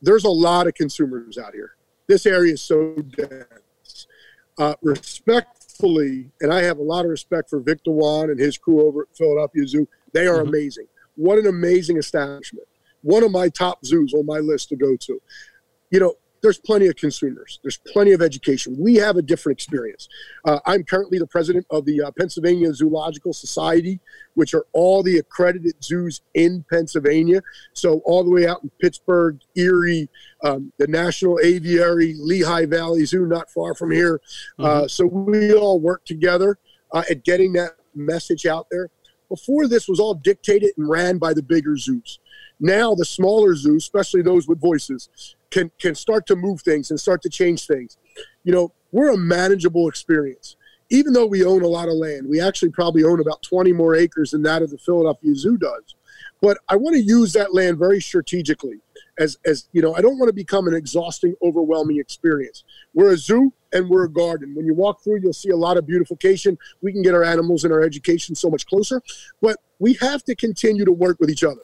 [0.00, 1.72] there's a lot of consumers out here.
[2.06, 4.06] This area is so dense.
[4.58, 8.86] Uh, respectfully, and I have a lot of respect for Vik Dewan and his crew
[8.86, 9.88] over at Philadelphia Zoo.
[10.12, 10.48] They are mm-hmm.
[10.48, 10.86] amazing.
[11.16, 12.66] What an amazing establishment.
[13.02, 15.20] One of my top zoos on my list to go to.
[15.90, 16.14] You know,
[16.46, 17.58] there's plenty of consumers.
[17.64, 18.76] There's plenty of education.
[18.78, 20.08] We have a different experience.
[20.44, 23.98] Uh, I'm currently the president of the uh, Pennsylvania Zoological Society,
[24.34, 27.42] which are all the accredited zoos in Pennsylvania.
[27.72, 30.08] So all the way out in Pittsburgh, Erie,
[30.44, 34.20] um, the National Aviary, Lehigh Valley Zoo, not far from here.
[34.60, 34.84] Uh, mm-hmm.
[34.84, 36.58] Uh, so we all work together
[36.92, 38.88] uh, at getting that message out there.
[39.28, 42.20] Before this was all dictated and ran by the bigger zoos.
[42.58, 46.98] Now the smaller zoos, especially those with voices, can can start to move things and
[46.98, 47.98] start to change things.
[48.44, 50.56] You know, we're a manageable experience.
[50.88, 53.96] Even though we own a lot of land, we actually probably own about 20 more
[53.96, 55.96] acres than that of the Philadelphia Zoo does.
[56.40, 58.80] But I want to use that land very strategically.
[59.18, 62.64] As, as you know, I don't want to become an exhausting, overwhelming experience.
[62.94, 64.54] We're a zoo and we're a garden.
[64.54, 66.58] When you walk through, you'll see a lot of beautification.
[66.82, 69.02] We can get our animals and our education so much closer,
[69.40, 71.62] but we have to continue to work with each other.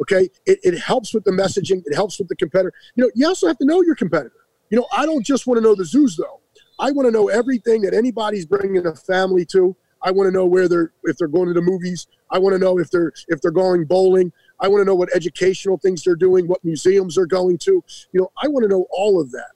[0.00, 1.82] Okay, it, it helps with the messaging.
[1.84, 2.72] It helps with the competitor.
[2.94, 4.46] You know, you also have to know your competitor.
[4.70, 6.40] You know, I don't just want to know the zoos though.
[6.78, 9.76] I want to know everything that anybody's bringing a family to.
[10.02, 12.06] I want to know where they're if they're going to the movies.
[12.30, 14.32] I want to know if they're if they're going bowling.
[14.60, 17.82] I want to know what educational things they're doing, what museums they're going to.
[18.12, 19.50] You know, I want to know all of that.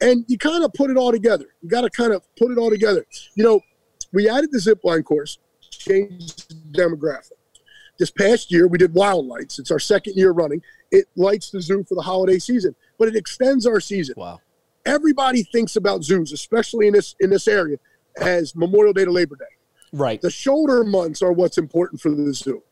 [0.00, 1.46] And you kind of put it all together.
[1.62, 3.04] You got to kind of put it all together.
[3.34, 3.60] You know,
[4.12, 5.38] we added the zip line course,
[5.70, 7.32] changed the demographic.
[8.00, 9.58] This past year, we did Wild Lights.
[9.58, 10.62] It's our second year running.
[10.90, 14.14] It lights the zoo for the holiday season, but it extends our season.
[14.16, 14.40] Wow.
[14.86, 17.76] everybody thinks about zoos, especially in this in this area,
[18.16, 19.54] as Memorial Day to Labor Day.
[19.92, 20.18] Right.
[20.18, 22.62] The shoulder months are what's important for the zoo.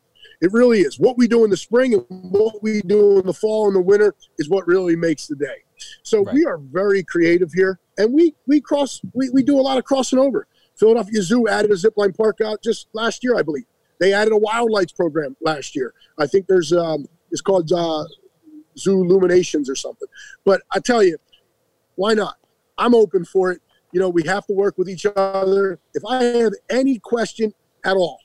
[0.41, 0.99] It really is.
[0.99, 3.83] What we do in the spring and what we do in the fall and the
[3.83, 5.63] winter is what really makes the day.
[6.05, 6.35] So right.
[6.35, 9.85] we are very creative here, and we we cross we, we do a lot of
[9.85, 10.47] crossing over.
[10.75, 13.67] Philadelphia Zoo added a zipline park out just last year, I believe.
[14.01, 15.93] They added a wildlife program last year.
[16.19, 18.05] I think there's um, it's called uh,
[18.79, 20.09] Zoo Illuminations or something.
[20.45, 21.19] But I tell you,
[21.97, 22.37] why not?
[22.77, 23.61] I'm open for it.
[23.93, 25.79] You know, we have to work with each other.
[25.95, 27.53] If I have any question
[27.85, 28.19] at all,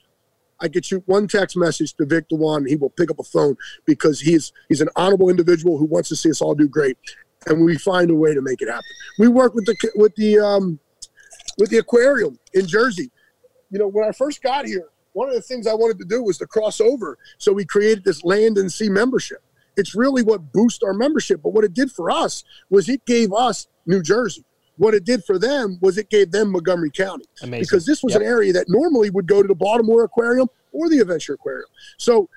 [0.60, 2.66] I could shoot one text message to Vic Dewan.
[2.66, 6.16] He will pick up a phone because he's he's an honorable individual who wants to
[6.16, 6.96] see us all do great,
[7.46, 8.84] and we find a way to make it happen.
[9.18, 10.78] We work with the with the um,
[11.58, 13.10] with the aquarium in Jersey.
[13.70, 16.22] You know, when I first got here, one of the things I wanted to do
[16.22, 17.16] was to cross over.
[17.38, 19.42] So we created this land and sea membership.
[19.76, 21.40] It's really what boosted our membership.
[21.42, 24.44] But what it did for us was it gave us New Jersey.
[24.76, 27.24] What it did for them was it gave them Montgomery County.
[27.42, 27.62] Amazing.
[27.62, 28.22] Because this was yep.
[28.22, 31.68] an area that normally would go to the Baltimore Aquarium or the Adventure Aquarium.
[31.96, 32.28] So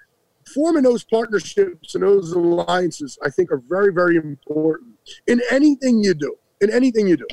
[0.53, 4.93] forming those partnerships and those alliances, I think, are very, very important
[5.25, 6.35] in anything you do.
[6.61, 7.27] In anything you do.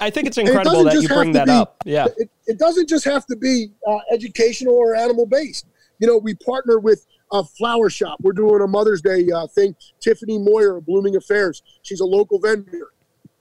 [0.00, 1.76] I think it's incredible it that you bring that be, up.
[1.84, 2.06] Yeah.
[2.16, 5.66] It, it, doesn't just have to be uh, educational or animal based.
[5.98, 8.18] You know, we partner with a flower shop.
[8.20, 9.74] We're doing a Mother's Day uh, thing.
[10.00, 11.62] Tiffany Moyer of Blooming Affairs.
[11.82, 12.88] She's a local vendor.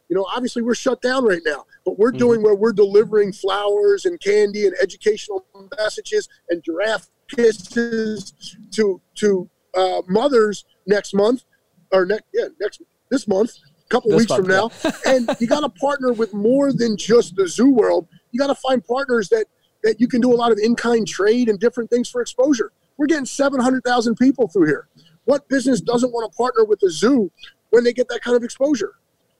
[0.09, 2.17] You know, obviously we're shut down right now, but we're mm-hmm.
[2.17, 5.45] doing where we're delivering flowers and candy and educational
[5.77, 11.43] messages and giraffe kisses to to uh, mothers next month
[11.91, 12.81] or next yeah next
[13.11, 13.51] this month
[13.89, 14.91] couple this weeks month, from now yeah.
[15.13, 18.55] and you got to partner with more than just the zoo world you got to
[18.55, 19.45] find partners that
[19.83, 23.07] that you can do a lot of in-kind trade and different things for exposure we're
[23.07, 24.87] getting 700,000 people through here
[25.25, 27.31] what business doesn't want to partner with the zoo
[27.71, 28.95] when they get that kind of exposure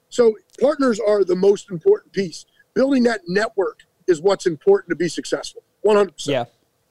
[0.10, 2.46] so partners are the most important piece.
[2.74, 5.64] Building that network is what's important to be successful.
[5.82, 6.34] One hundred percent.
[6.34, 6.46] Yeah.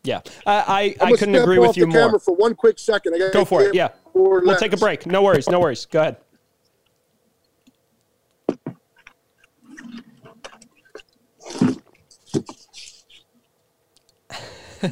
[0.05, 2.21] Yeah, I I, I couldn't agree with you the more.
[2.21, 3.15] For one quick second.
[3.21, 3.75] I Go for it.
[3.75, 5.07] Yeah, we'll take a break.
[5.07, 5.49] No worries.
[5.49, 5.87] No worries.
[5.87, 6.17] Go ahead.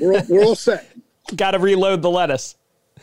[0.01, 0.93] We're, we're all set.
[1.37, 2.57] Got to reload the lettuce.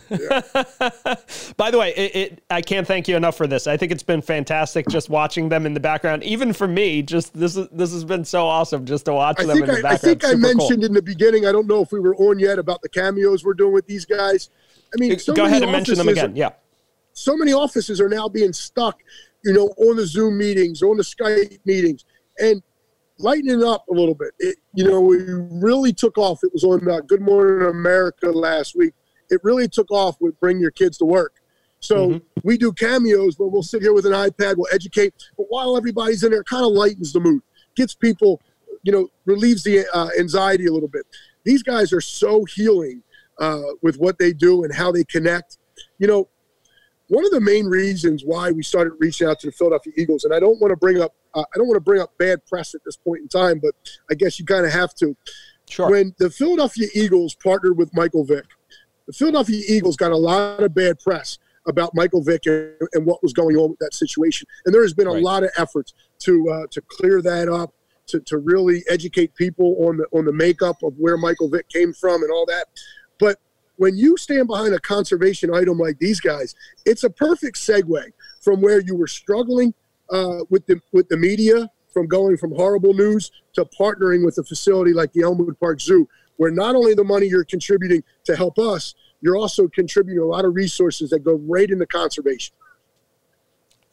[0.09, 3.67] By the way, it, it, I can't thank you enough for this.
[3.67, 6.23] I think it's been fantastic just watching them in the background.
[6.23, 9.45] Even for me, just this is this has been so awesome just to watch I
[9.45, 9.93] them in the I, background.
[9.93, 10.85] I think Super I mentioned cool.
[10.85, 11.45] in the beginning.
[11.45, 14.05] I don't know if we were on yet about the cameos we're doing with these
[14.05, 14.49] guys.
[14.93, 16.35] I mean, so go ahead and mention them again.
[16.35, 16.51] Yeah.
[17.13, 18.99] So many offices are now being stuck,
[19.43, 22.05] you know, on the Zoom meetings, on the Skype meetings,
[22.39, 22.61] and
[23.23, 24.33] lightening up a little bit.
[24.39, 26.43] It, you know, we really took off.
[26.43, 28.93] It was on uh, Good Morning America last week
[29.33, 31.33] it really took off with bring your kids to work.
[31.79, 32.39] So mm-hmm.
[32.43, 36.23] we do cameos but we'll sit here with an iPad, we'll educate, but while everybody's
[36.23, 37.41] in there, kind of lightens the mood,
[37.75, 38.41] gets people,
[38.83, 41.05] you know, relieves the uh, anxiety a little bit.
[41.43, 43.03] These guys are so healing
[43.39, 45.57] uh, with what they do and how they connect.
[45.97, 46.29] You know,
[47.09, 50.33] one of the main reasons why we started reaching out to the Philadelphia Eagles, and
[50.33, 52.75] I don't want to bring up, uh, I don't want to bring up bad press
[52.75, 53.73] at this point in time, but
[54.09, 55.15] I guess you kind of have to.
[55.69, 55.89] Sure.
[55.89, 58.45] When the Philadelphia Eagles partnered with Michael Vick,
[59.07, 63.23] the Philadelphia Eagles got a lot of bad press about Michael Vick and, and what
[63.23, 64.47] was going on with that situation.
[64.65, 65.23] And there has been a right.
[65.23, 67.73] lot of efforts to uh, to clear that up,
[68.07, 71.93] to, to really educate people on the on the makeup of where Michael Vick came
[71.93, 72.65] from and all that.
[73.19, 73.39] But
[73.77, 76.53] when you stand behind a conservation item like these guys,
[76.85, 78.03] it's a perfect segue
[78.41, 79.73] from where you were struggling
[80.13, 84.43] uh, with the with the media, from going from horrible news to partnering with a
[84.43, 86.07] facility like the Elmwood Park Zoo,
[86.37, 90.45] where not only the money you're contributing to help us, you're also contributing a lot
[90.45, 92.55] of resources that go right into conservation.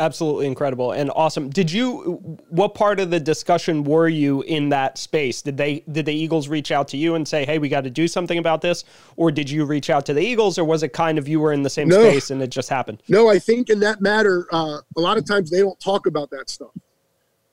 [0.01, 1.51] Absolutely incredible and awesome.
[1.51, 5.43] Did you what part of the discussion were you in that space?
[5.43, 7.91] Did they did the Eagles reach out to you and say, "Hey, we got to
[7.91, 8.85] do something about this?"
[9.17, 11.53] Or did you reach out to the Eagles or was it kind of you were
[11.53, 12.01] in the same no.
[12.01, 13.03] space and it just happened?
[13.09, 16.31] No, I think in that matter uh, a lot of times they don't talk about
[16.31, 16.71] that stuff.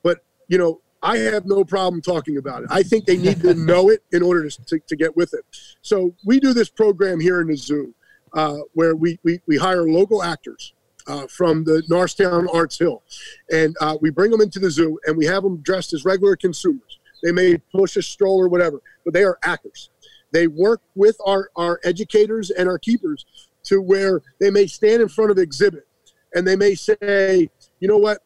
[0.01, 2.69] But, you know, I have no problem talking about it.
[2.71, 5.43] I think they need to know it in order to, to, to, get with it.
[5.81, 7.93] So we do this program here in the zoo
[8.33, 10.73] uh, where we, we, we hire local actors
[11.07, 13.03] uh, from the Norristown Arts Hill.
[13.51, 16.35] And uh, we bring them into the zoo and we have them dressed as regular
[16.35, 16.99] consumers.
[17.23, 19.89] They may push a stroller, or whatever, but they are actors.
[20.31, 23.25] They work with our, our educators and our keepers
[23.63, 25.87] to where they may stand in front of the exhibit
[26.35, 27.49] and they may say,
[27.79, 28.19] you know what,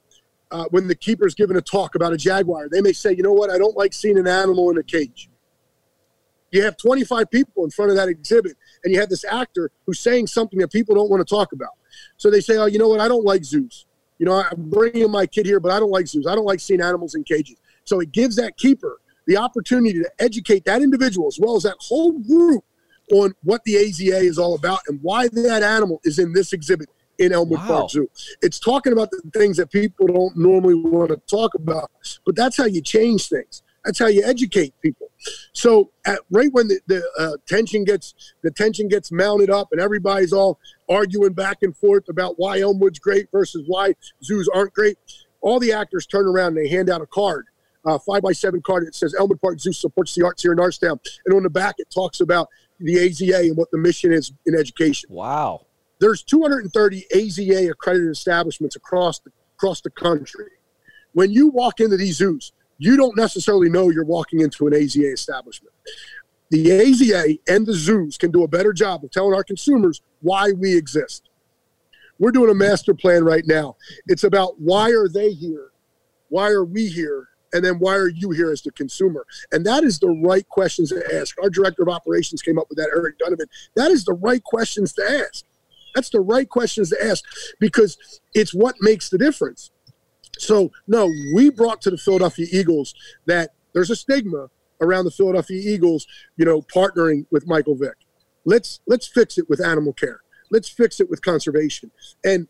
[0.51, 3.31] uh, when the keeper's giving a talk about a jaguar, they may say, you know
[3.31, 5.29] what, I don't like seeing an animal in a cage.
[6.51, 10.01] You have 25 people in front of that exhibit, and you have this actor who's
[10.01, 11.69] saying something that people don't want to talk about.
[12.17, 13.85] So they say, oh, you know what, I don't like zoos.
[14.19, 16.27] You know, I'm bringing my kid here, but I don't like zoos.
[16.27, 17.57] I don't like seeing animals in cages.
[17.85, 21.75] So it gives that keeper the opportunity to educate that individual as well as that
[21.79, 22.63] whole group
[23.11, 26.89] on what the AZA is all about and why that animal is in this exhibit
[27.17, 27.67] in Elmwood wow.
[27.67, 28.09] Park Zoo.
[28.41, 31.91] It's talking about the things that people don't normally want to talk about,
[32.25, 33.63] but that's how you change things.
[33.85, 35.10] That's how you educate people.
[35.53, 39.81] So, at, right when the, the uh, tension gets the tension gets mounted up, and
[39.81, 40.59] everybody's all
[40.89, 43.93] arguing back and forth about why Elmwood's great versus why
[44.23, 44.97] zoos aren't great,
[45.41, 47.47] all the actors turn around and they hand out a card,
[47.85, 48.87] uh, five by seven card.
[48.87, 51.75] that says Elmwood Park Zoo supports the arts here in Norristown, and on the back
[51.77, 52.47] it talks about
[52.79, 55.09] the AZA and what the mission is in education.
[55.11, 55.65] Wow.
[55.99, 60.49] There's 230 AZA accredited establishments across the, across the country.
[61.13, 65.13] When you walk into these zoos, you don't necessarily know you're walking into an AZA
[65.13, 65.71] establishment.
[66.49, 70.51] The AZA and the zoos can do a better job of telling our consumers why
[70.51, 71.29] we exist.
[72.17, 73.75] We're doing a master plan right now.
[74.07, 75.69] It's about why are they here?
[76.29, 77.27] Why are we here?
[77.53, 79.27] And then why are you here as the consumer?
[79.51, 81.35] And that is the right questions to ask.
[81.43, 83.45] Our director of operations came up with that, Eric Donovan.
[83.75, 85.45] That is the right questions to ask.
[85.93, 87.23] That's the right questions to ask
[87.59, 87.95] because
[88.33, 89.69] it's what makes the difference.
[90.41, 92.95] So, no, we brought to the Philadelphia Eagles
[93.27, 94.49] that there's a stigma
[94.81, 97.95] around the Philadelphia Eagles, you know, partnering with Michael Vick.
[98.43, 100.21] Let's let's fix it with animal care.
[100.49, 101.91] Let's fix it with conservation.
[102.25, 102.47] And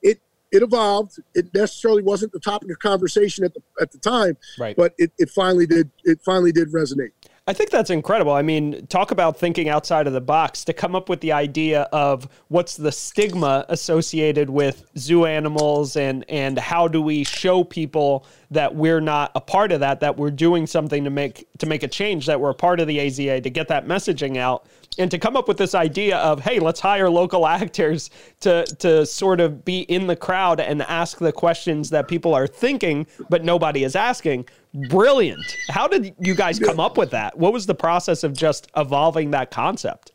[0.00, 0.20] it
[0.50, 1.18] it evolved.
[1.34, 4.74] It necessarily wasn't the topic of conversation at the at the time, right.
[4.74, 7.12] but it, it finally did it finally did resonate.
[7.46, 8.32] I think that's incredible.
[8.32, 11.82] I mean, talk about thinking outside of the box to come up with the idea
[11.90, 18.26] of what's the stigma associated with zoo animals and and how do we show people
[18.50, 21.82] that we're not a part of that that we're doing something to make to make
[21.82, 24.66] a change that we're a part of the AZA to get that messaging out
[24.98, 28.10] and to come up with this idea of hey, let's hire local actors
[28.40, 32.46] to to sort of be in the crowd and ask the questions that people are
[32.46, 34.46] thinking but nobody is asking
[34.88, 35.56] brilliant.
[35.68, 37.36] How did you guys come up with that?
[37.36, 40.12] What was the process of just evolving that concept?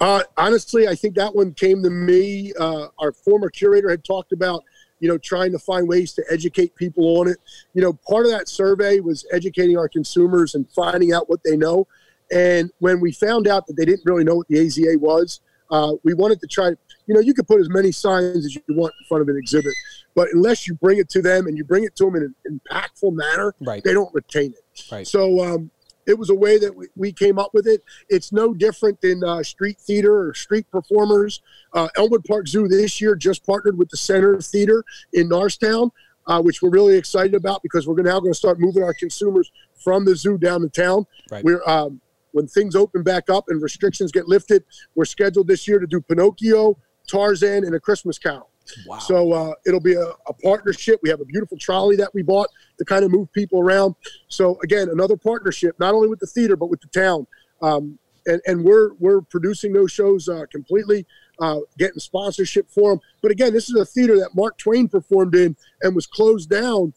[0.00, 2.52] Uh, honestly, I think that one came to me.
[2.58, 4.64] Uh, our former curator had talked about,
[5.00, 7.38] you know, trying to find ways to educate people on it.
[7.74, 11.56] You know, part of that survey was educating our consumers and finding out what they
[11.56, 11.86] know.
[12.32, 15.94] And when we found out that they didn't really know what the AZA was, uh,
[16.02, 16.68] we wanted to try.
[17.06, 19.36] You know, you could put as many signs as you want in front of an
[19.36, 19.74] exhibit,
[20.14, 22.60] but unless you bring it to them and you bring it to them in an
[22.70, 23.82] impactful manner, right.
[23.84, 24.82] they don't retain it.
[24.90, 25.06] Right.
[25.06, 25.70] So um,
[26.06, 27.82] it was a way that we, we, came up with it.
[28.08, 31.42] It's no different than uh, street theater or street performers.
[31.74, 35.90] Uh, Elmwood Park Zoo this year just partnered with the Center Theater in Norristown,
[36.26, 39.52] uh, which we're really excited about because we're now going to start moving our consumers
[39.74, 41.06] from the zoo down to town.
[41.30, 41.44] Right.
[41.44, 42.00] We're um,
[42.38, 44.62] when things open back up and restrictions get lifted,
[44.94, 46.78] we're scheduled this year to do Pinocchio,
[47.08, 48.48] Tarzan, and A Christmas Carol.
[48.86, 48.98] Wow.
[48.98, 51.00] So uh, it'll be a, a, partnership.
[51.02, 53.96] We have a beautiful trolley that we bought to kind of move people around.
[54.28, 57.26] So again, another partnership, not only with the theater but with the town.
[57.60, 61.06] Um, and, and we're we're producing those shows uh, completely,
[61.40, 63.00] uh, getting sponsorship for them.
[63.20, 66.92] But again, this is a theater that Mark Twain performed in and was closed down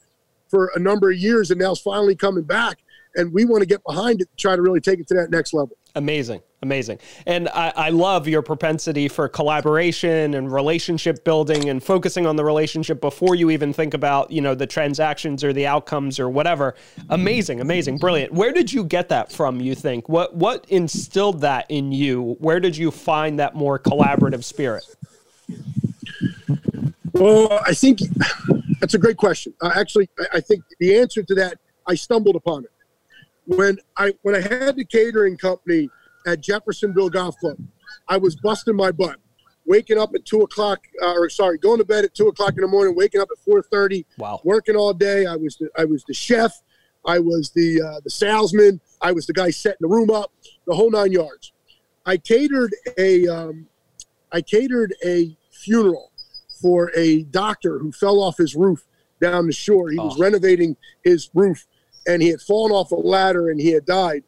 [0.49, 2.83] for a number of years, and now is finally coming back.
[3.15, 5.31] And we want to get behind it to try to really take it to that
[5.31, 5.77] next level.
[5.95, 6.41] Amazing.
[6.63, 6.99] Amazing.
[7.25, 12.45] And I, I, love your propensity for collaboration and relationship building and focusing on the
[12.45, 16.75] relationship before you even think about, you know, the transactions or the outcomes or whatever.
[17.09, 18.31] Amazing, amazing, brilliant.
[18.31, 20.07] Where did you get that from, you think?
[20.07, 22.35] What what instilled that in you?
[22.39, 24.83] Where did you find that more collaborative spirit?
[27.13, 28.01] Well, I think
[28.79, 29.55] that's a great question.
[29.61, 31.57] Uh, actually, I think the answer to that,
[31.87, 32.71] I stumbled upon it
[33.45, 35.89] when I when I had the catering company
[36.27, 37.57] at Jeffersonville Golf Club,
[38.07, 39.17] I was busting my butt,
[39.65, 42.61] waking up at two o'clock, uh, or sorry, going to bed at two o'clock in
[42.61, 44.05] the morning, waking up at four thirty.
[44.17, 44.41] Wow.
[44.43, 45.25] Working all day.
[45.25, 46.53] I was the, I was the chef.
[47.05, 48.79] I was the uh, the salesman.
[49.01, 50.31] I was the guy setting the room up,
[50.67, 51.53] the whole nine yards.
[52.05, 53.67] I catered a um,
[54.31, 56.11] I catered a funeral
[56.61, 58.85] for a doctor who fell off his roof
[59.19, 59.89] down the shore.
[59.89, 60.05] He oh.
[60.05, 61.65] was renovating his roof
[62.07, 64.23] and he had fallen off a ladder and he had died.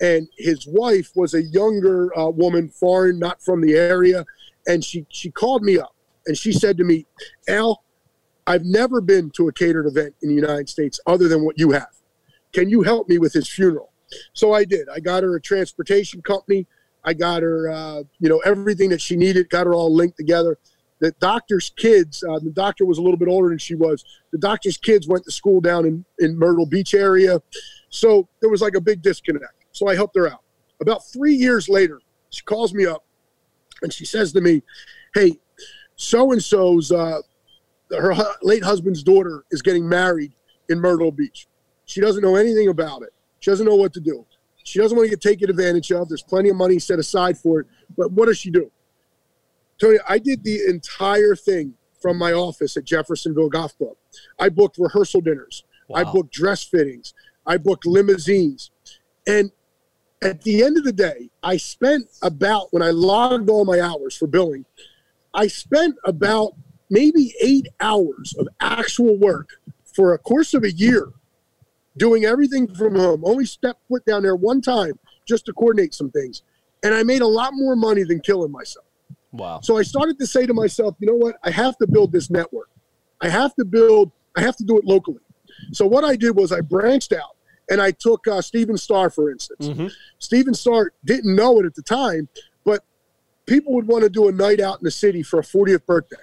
[0.00, 4.24] And his wife was a younger uh, woman, foreign, not from the area,
[4.66, 5.94] and she she called me up
[6.26, 7.06] and she said to me,
[7.48, 7.82] "Al,
[8.46, 11.70] I've never been to a catered event in the United States other than what you
[11.70, 11.88] have.
[12.52, 13.92] Can you help me with his funeral?"
[14.34, 14.88] So I did.
[14.88, 16.66] I got her a transportation company.
[17.04, 19.48] I got her, uh, you know, everything that she needed.
[19.48, 20.58] Got her all linked together
[20.98, 24.04] the doctor's kids, uh, the doctor was a little bit older than she was.
[24.32, 27.40] The doctor's kids went to school down in, in Myrtle Beach area.
[27.90, 29.66] So there was like a big disconnect.
[29.72, 30.42] So I helped her out.
[30.80, 33.04] About three years later, she calls me up
[33.82, 34.62] and she says to me,
[35.14, 35.38] Hey,
[35.96, 40.32] so and so's her hu- late husband's daughter is getting married
[40.68, 41.46] in Myrtle Beach.
[41.84, 43.10] She doesn't know anything about it.
[43.40, 44.26] She doesn't know what to do.
[44.64, 46.08] She doesn't want to get taken advantage of.
[46.08, 47.66] There's plenty of money set aside for it.
[47.96, 48.70] But what does she do?
[49.80, 53.96] Tony, I did the entire thing from my office at Jeffersonville Golf Club.
[54.38, 55.64] I booked rehearsal dinners.
[55.94, 57.14] I booked dress fittings.
[57.46, 58.70] I booked limousines.
[59.26, 59.50] And
[60.22, 64.16] at the end of the day, I spent about, when I logged all my hours
[64.16, 64.64] for billing,
[65.34, 66.52] I spent about
[66.90, 69.50] maybe eight hours of actual work
[69.94, 71.12] for a course of a year
[71.96, 73.22] doing everything from home.
[73.24, 76.42] Only stepped foot down there one time just to coordinate some things.
[76.82, 78.85] And I made a lot more money than killing myself.
[79.36, 79.60] Wow.
[79.60, 81.36] So I started to say to myself, you know what?
[81.42, 82.68] I have to build this network.
[83.20, 85.20] I have to build, I have to do it locally.
[85.72, 87.36] So what I did was I branched out
[87.70, 89.68] and I took uh, Stephen Starr, for instance.
[89.68, 89.90] Mhm.
[90.18, 92.28] Stephen Starr didn't know it at the time,
[92.64, 92.84] but
[93.46, 96.16] people would want to do a night out in the city for a 40th birthday.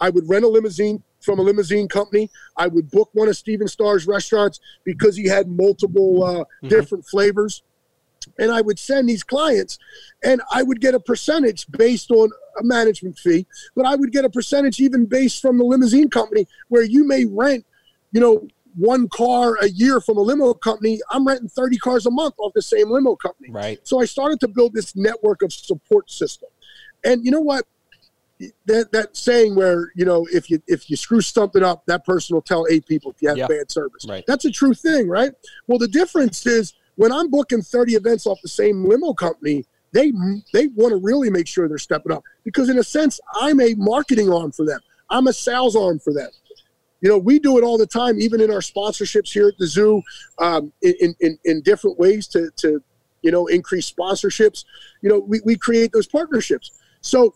[0.00, 2.30] I would rent a limousine from a limousine company.
[2.56, 7.62] I would book one of Stephen Starr's restaurants because he had multiple uh, different flavors.
[8.38, 9.78] And I would send these clients,
[10.22, 14.24] and I would get a percentage based on a management fee, but I would get
[14.24, 17.64] a percentage even based from the limousine company where you may rent,
[18.12, 18.46] you know,
[18.76, 21.00] one car a year from a limo company.
[21.10, 23.50] I'm renting 30 cars a month off the same limo company.
[23.50, 23.80] Right.
[23.82, 26.48] So I started to build this network of support system.
[27.04, 27.64] And you know what?
[28.66, 32.34] That that saying where, you know, if you if you screw something up, that person
[32.34, 33.48] will tell eight people if you have Yeah.
[33.48, 34.06] bad service.
[34.08, 34.24] Right.
[34.26, 35.32] That's a true thing, right?
[35.66, 40.12] Well, the difference is when I'm booking 30 events off the same limo company, they
[40.52, 43.72] they want to really make sure they're stepping up because in a sense, I'm a
[43.78, 44.80] marketing arm for them.
[45.08, 46.28] I'm a sales arm for them.
[47.00, 49.66] You know, we do it all the time, even in our sponsorships here at the
[49.66, 50.02] zoo,
[50.38, 52.82] um, in, in in different ways to to
[53.22, 54.66] you know increase sponsorships.
[55.00, 56.72] You know, we, we create those partnerships.
[57.00, 57.32] So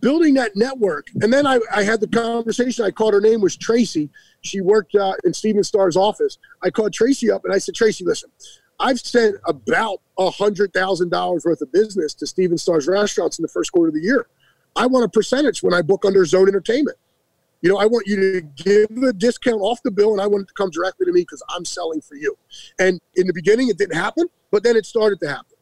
[0.00, 2.86] building that network, and then I, I had the conversation.
[2.86, 4.08] I called her name was Tracy.
[4.48, 6.38] She worked uh, in Stephen Starr's office.
[6.62, 8.30] I called Tracy up and I said, Tracy, listen,
[8.80, 13.42] I've sent about a hundred thousand dollars worth of business to Stephen Starr's restaurants in
[13.42, 14.28] the first quarter of the year.
[14.76, 16.96] I want a percentage when I book under Zone Entertainment.
[17.60, 20.42] You know, I want you to give a discount off the bill, and I want
[20.42, 22.36] it to come directly to me because I'm selling for you.
[22.78, 25.56] And in the beginning, it didn't happen, but then it started to happen.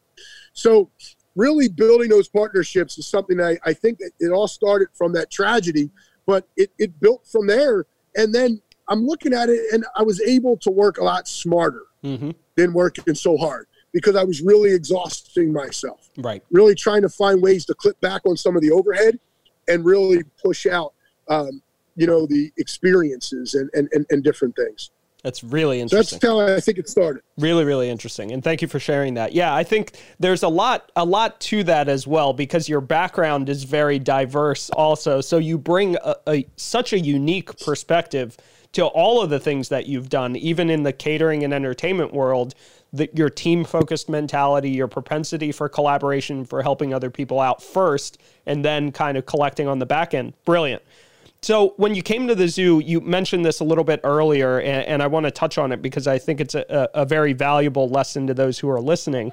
[0.53, 0.91] So,
[1.35, 5.89] really building those partnerships is something I, I think it all started from that tragedy,
[6.27, 7.85] but it, it built from there.
[8.15, 11.83] And then I'm looking at it, and I was able to work a lot smarter
[12.01, 16.41] hmm than working so hard because I was really exhausting myself Right.
[16.51, 19.19] really trying to find ways to clip back on some of the overhead
[19.67, 20.93] and really push out,
[21.29, 21.61] um,
[21.95, 24.89] you know, the experiences and, and, and, and different things.
[25.23, 26.19] That's really interesting.
[26.19, 27.21] that's how I think it started.
[27.37, 30.91] really really interesting and thank you for sharing that yeah i think there's a lot
[30.95, 35.57] a lot to that as well because your background is very diverse also so you
[35.57, 38.37] bring a, a such a unique perspective
[38.77, 42.53] to all of the things that you've done even in the catering and entertainment world
[42.93, 48.19] that your team focused mentality your propensity for collaboration for helping other people out first
[48.45, 50.83] and then kind of collecting on the back end brilliant
[51.41, 54.87] so when you came to the zoo, you mentioned this a little bit earlier, and,
[54.87, 57.33] and I want to touch on it because I think it's a, a, a very
[57.33, 59.31] valuable lesson to those who are listening.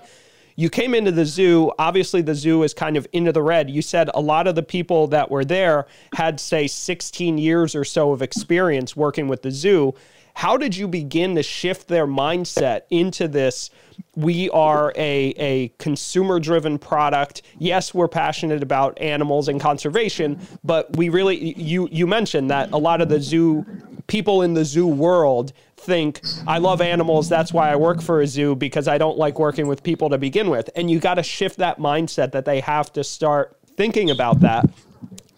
[0.57, 1.73] You came into the zoo.
[1.79, 3.69] Obviously, the zoo is kind of into the red.
[3.69, 7.85] You said a lot of the people that were there had, say, 16 years or
[7.85, 9.95] so of experience working with the zoo.
[10.35, 13.71] How did you begin to shift their mindset into this?
[14.17, 17.43] We are a, a consumer driven product.
[17.59, 22.79] Yes, we're passionate about animals and conservation, but we really, you, you mentioned that a
[22.79, 23.65] lot of the zoo
[24.07, 27.29] people in the zoo world think I love animals.
[27.29, 30.19] That's why I work for a zoo because I don't like working with people to
[30.19, 30.71] begin with.
[30.77, 34.69] And you got to shift that mindset that they have to start thinking about that.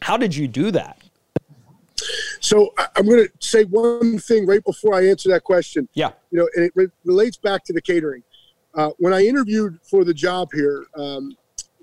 [0.00, 1.00] How did you do that?
[2.40, 5.88] So I'm going to say one thing right before I answer that question.
[5.94, 6.12] Yeah.
[6.30, 8.22] You know, and it re- relates back to the catering.
[8.74, 11.36] Uh, when I interviewed for the job here, um,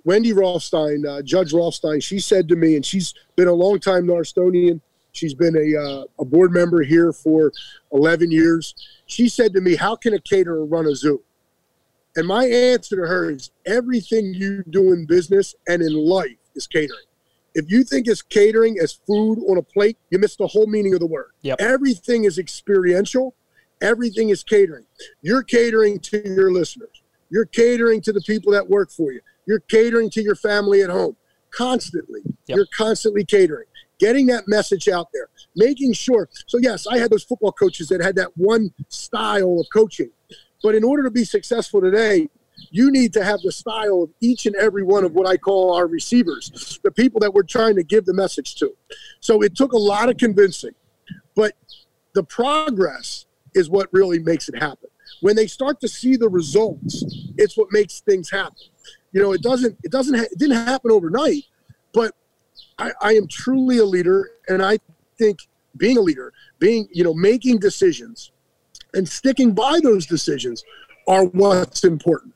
[0.06, 4.06] Wendy Rothstein, uh, Judge Rothstein, she said to me, and she's been a long time
[4.06, 4.80] Norristonian.
[5.14, 7.52] She's been a, uh, a board member here for
[7.92, 8.76] 11 years.
[9.06, 11.22] She said to me, How can a caterer run a zoo?
[12.16, 16.68] And my answer to her is everything you do in business and in life is
[16.68, 17.06] catering.
[17.56, 20.94] If you think it's catering as food on a plate, you miss the whole meaning
[20.94, 21.32] of the word.
[21.42, 21.58] Yep.
[21.60, 23.36] Everything is experiential,
[23.82, 24.86] everything is catering.
[25.22, 29.60] You're catering to your listeners, you're catering to the people that work for you, you're
[29.60, 31.16] catering to your family at home
[31.52, 32.22] constantly.
[32.48, 32.56] Yep.
[32.58, 33.68] You're constantly catering,
[34.00, 36.30] getting that message out there, making sure.
[36.48, 40.10] So, yes, I had those football coaches that had that one style of coaching.
[40.62, 42.30] But in order to be successful today,
[42.72, 45.76] you need to have the style of each and every one of what I call
[45.76, 48.76] our receivers, the people that we're trying to give the message to.
[49.20, 50.74] So it took a lot of convincing,
[51.36, 51.54] but
[52.14, 54.90] the progress is what really makes it happen.
[55.22, 57.04] When they start to see the results,
[57.38, 58.58] it's what makes things happen.
[59.12, 61.44] You know, it doesn't, it doesn't, ha- it didn't happen overnight,
[61.94, 62.16] but
[62.78, 64.32] I, I am truly a leader.
[64.48, 64.80] And I
[65.18, 65.40] think
[65.78, 68.32] being a leader, being, you know, making decisions
[68.94, 70.64] and sticking by those decisions
[71.08, 72.34] are what's important.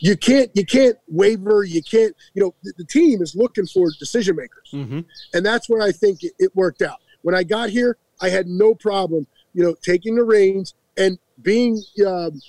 [0.00, 1.64] You can't you can't waver.
[1.64, 5.00] You can't you know the, the team is looking for decision makers, mm-hmm.
[5.32, 6.98] and that's where I think it, it worked out.
[7.22, 11.80] When I got here, I had no problem you know taking the reins and being
[12.06, 12.40] um,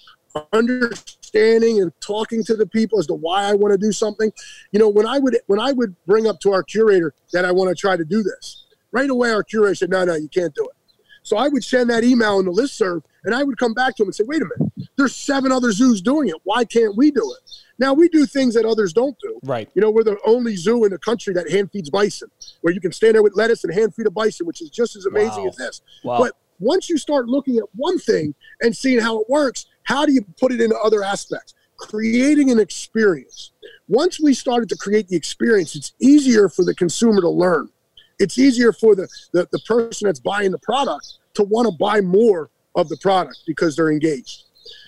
[1.35, 4.31] understanding and talking to the people as to why I want to do something.
[4.71, 7.51] You know, when I would when I would bring up to our curator that I
[7.51, 10.53] want to try to do this, right away our curator said, "No, no, you can't
[10.53, 10.75] do it."
[11.23, 13.95] So I would send that email in the list serve, and I would come back
[13.97, 16.35] to him and say, "Wait a minute, there's seven other zoos doing it.
[16.43, 19.39] Why can't we do it?" Now we do things that others don't do.
[19.43, 19.69] Right.
[19.73, 22.29] You know, we're the only zoo in the country that hand feeds bison,
[22.61, 24.97] where you can stand there with lettuce and hand feed a bison, which is just
[24.97, 25.49] as amazing wow.
[25.49, 25.81] as this.
[26.03, 26.19] Wow.
[26.19, 30.13] But once you start looking at one thing and seeing how it works, how do
[30.13, 31.55] you put it into other aspects?
[31.77, 33.51] Creating an experience.
[33.87, 37.69] Once we started to create the experience, it's easier for the consumer to learn.
[38.19, 42.01] It's easier for the, the, the person that's buying the product to want to buy
[42.01, 44.43] more of the product because they're engaged.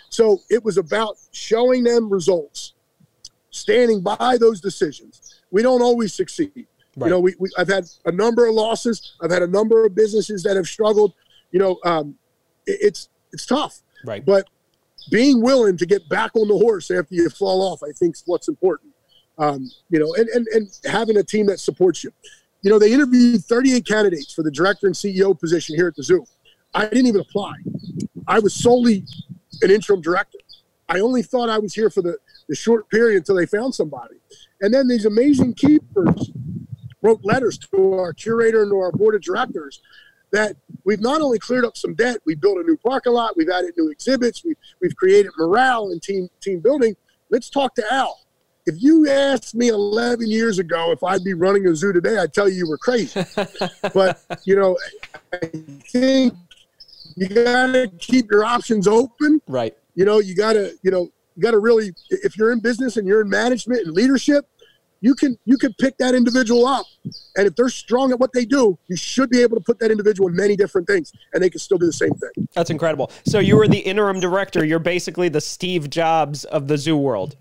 [0.10, 2.74] So it was about showing them results,
[3.50, 5.42] standing by those decisions.
[5.50, 6.68] We don't always succeed.
[6.96, 7.08] Right.
[7.08, 9.14] You know, we, we, I've had a number of losses.
[9.20, 11.14] I've had a number of businesses that have struggled.
[11.52, 12.16] You know, um,
[12.68, 13.82] it, it's it's tough.
[14.06, 14.24] Right.
[14.24, 14.48] But
[15.10, 18.24] being willing to get back on the horse after you fall off, I think, is
[18.26, 18.94] what's important.
[19.38, 22.12] Um, you know, and, and and having a team that supports you.
[22.62, 26.04] You know, they interviewed 38 candidates for the director and CEO position here at the
[26.04, 26.26] zoo.
[26.74, 27.54] I didn't even apply.
[28.28, 29.04] I was solely
[29.62, 30.38] an interim director.
[30.88, 32.18] I only thought I was here for the,
[32.50, 34.16] the short period until they found somebody.
[34.60, 36.32] And then these amazing keepers
[37.02, 39.82] wrote letters to our curator and to our board of directors
[40.32, 43.50] that we've not only cleared up some debt, we've built a new parking lot, we've
[43.50, 46.96] added new exhibits, we've, we've created morale and team team building.
[47.30, 48.20] Let's talk to Al.
[48.66, 52.34] If you asked me 11 years ago if I'd be running a zoo today, I'd
[52.34, 53.24] tell you you were crazy.
[53.94, 54.78] but, you know,
[55.34, 55.48] I
[55.90, 56.34] think
[57.16, 59.42] you got to keep your options open.
[59.48, 59.76] Right.
[59.96, 62.98] You know, you got to, you know, you got to really, if you're in business
[62.98, 64.46] and you're in management and leadership,
[65.02, 66.86] you can you can pick that individual up
[67.36, 69.92] and if they're strong at what they do you should be able to put that
[69.92, 73.12] individual in many different things and they can still do the same thing that's incredible
[73.26, 77.36] so you were the interim director you're basically the steve jobs of the zoo world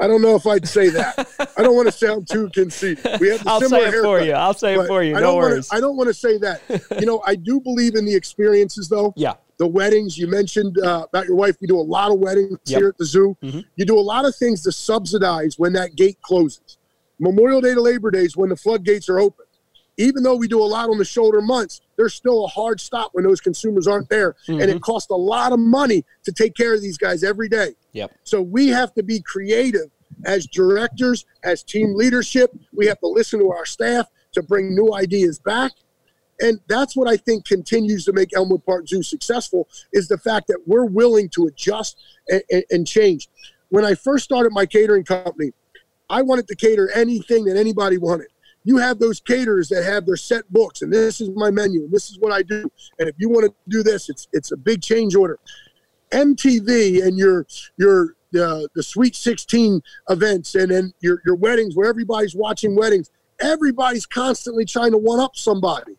[0.00, 1.52] I don't know if I'd say that.
[1.56, 3.20] I don't want to sound too conceited.
[3.20, 4.32] We have I'll say it for you.
[4.32, 5.12] I'll say it for you.
[5.12, 5.68] No worries.
[5.70, 6.62] Wanna, I don't want to say that.
[6.98, 9.12] You know, I do believe in the experiences, though.
[9.22, 9.34] Yeah.
[9.62, 11.56] The weddings you mentioned uh, about your wife.
[11.60, 12.80] We do a lot of weddings yep.
[12.80, 13.36] here at the zoo.
[13.42, 13.60] Mm-hmm.
[13.76, 16.78] You do a lot of things to subsidize when that gate closes.
[17.20, 19.46] Memorial Day to Labor Day is when the floodgates are open
[19.96, 23.10] even though we do a lot on the shoulder months, there's still a hard stop
[23.12, 24.32] when those consumers aren't there.
[24.32, 24.52] Mm-hmm.
[24.52, 24.78] And it mm-hmm.
[24.78, 27.74] costs a lot of money to take care of these guys every day.
[27.92, 28.12] Yep.
[28.24, 29.90] So we have to be creative
[30.24, 32.50] as directors, as team leadership.
[32.72, 35.72] We have to listen to our staff to bring new ideas back.
[36.40, 40.48] And that's what I think continues to make Elmwood Park Zoo successful is the fact
[40.48, 43.28] that we're willing to adjust and, and, and change.
[43.68, 45.52] When I first started my catering company,
[46.10, 48.28] I wanted to cater anything that anybody wanted
[48.64, 51.92] you have those caterers that have their set books and this is my menu and
[51.92, 52.70] this is what I do.
[52.98, 55.38] And if you want to do this, it's it's a big change order.
[56.10, 61.88] MTV and your your uh, the Sweet 16 events and then your your weddings where
[61.88, 63.10] everybody's watching weddings,
[63.40, 65.96] everybody's constantly trying to one up somebody.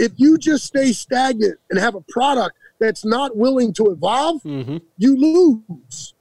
[0.00, 4.78] If you just stay stagnant and have a product that's not willing to evolve, mm-hmm.
[4.96, 6.14] you lose.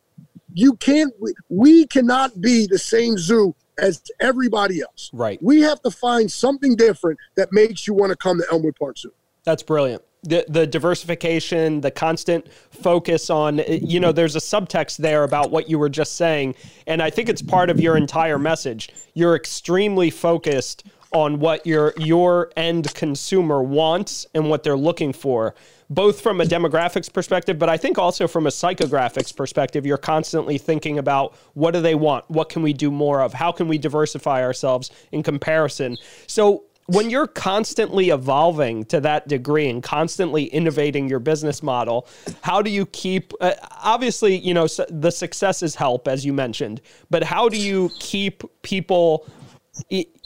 [0.54, 1.14] You can't.
[1.20, 5.10] We, we cannot be the same zoo as everybody else.
[5.14, 5.42] Right.
[5.42, 8.98] We have to find something different that makes you want to come to Elmwood Park
[8.98, 9.14] Zoo.
[9.46, 10.04] That's brilliant.
[10.24, 15.70] The, the diversification, the constant focus on, you know, there's a subtext there about what
[15.70, 16.56] you were just saying.
[16.88, 18.90] And I think it's part of your entire message.
[19.14, 25.56] You're extremely focused on what your your end consumer wants and what they're looking for
[25.90, 30.58] both from a demographics perspective, but I think also from a psychographics perspective, you're constantly
[30.58, 32.30] thinking about what do they want?
[32.30, 33.34] What can we do more of?
[33.34, 35.98] How can we diversify ourselves in comparison?
[36.28, 42.08] So when you're constantly evolving to that degree and constantly innovating your business model,
[42.42, 47.24] how do you keep uh, obviously, you know, the successes help as you mentioned, but
[47.24, 49.26] how do you keep people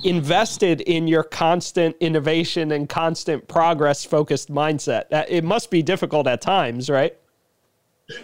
[0.03, 5.05] invested in your constant innovation and constant progress focused mindset.
[5.29, 7.15] It must be difficult at times, right?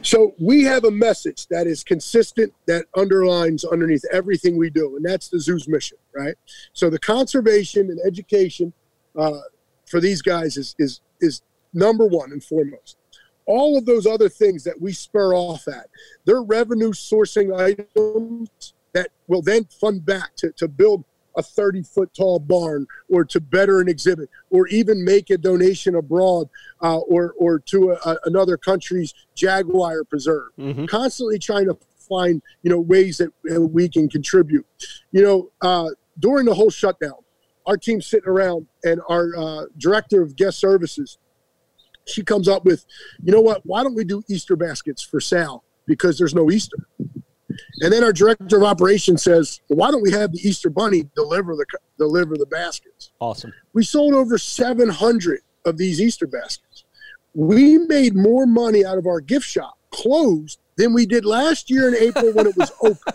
[0.01, 5.05] So we have a message that is consistent that underlines underneath everything we do, and
[5.05, 6.35] that's the zoo's mission, right?
[6.73, 8.73] So the conservation and education
[9.17, 9.39] uh,
[9.85, 11.41] for these guys is is is
[11.73, 12.97] number one and foremost.
[13.45, 15.87] All of those other things that we spur off at,
[16.25, 21.03] they're revenue sourcing items that will then fund back to, to build
[21.39, 25.95] a 30 foot tall barn or to better an exhibit or even make a donation
[25.95, 26.49] abroad
[26.83, 30.49] uh, or, or to a, another country's jaguar preserve.
[30.59, 30.85] Mm-hmm.
[30.85, 33.31] Constantly trying to find, you know, ways that
[33.71, 34.65] we can contribute.
[35.11, 37.13] You know, uh, during the whole shutdown,
[37.65, 41.17] our team's sitting around and our uh, director of guest services,
[42.05, 42.85] she comes up with,
[43.23, 45.63] you know what, why don't we do Easter baskets for Sal?
[45.85, 46.77] Because there's no Easter.
[47.81, 51.07] And then our director of operations says, well, "Why don't we have the Easter Bunny
[51.15, 51.65] deliver the
[51.97, 53.53] deliver the baskets?" Awesome.
[53.73, 56.85] We sold over 700 of these Easter baskets.
[57.33, 61.87] We made more money out of our gift shop closed than we did last year
[61.87, 63.13] in April when it was open.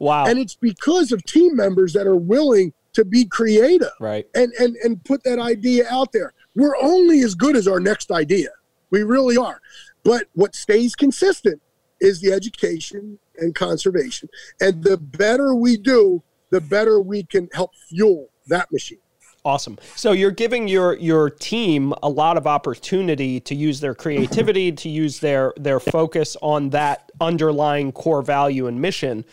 [0.00, 0.26] wow.
[0.26, 4.26] And it's because of team members that are willing to be creative right.
[4.34, 6.32] and, and, and put that idea out there.
[6.54, 8.50] We're only as good as our next idea.
[8.90, 9.60] We really are.
[10.04, 11.60] But what stays consistent
[12.04, 14.28] is the education and conservation.
[14.60, 18.98] And the better we do, the better we can help fuel that machine.
[19.46, 19.78] Awesome.
[19.94, 24.88] So you're giving your your team a lot of opportunity to use their creativity, to
[24.88, 29.24] use their their focus on that underlying core value and mission.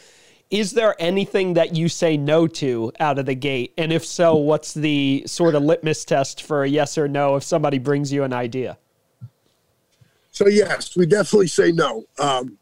[0.49, 3.73] Is there anything that you say no to out of the gate?
[3.77, 7.43] And if so, what's the sort of litmus test for a yes or no if
[7.43, 8.77] somebody brings you an idea?
[10.31, 12.03] So yes, we definitely say no.
[12.19, 12.57] Um,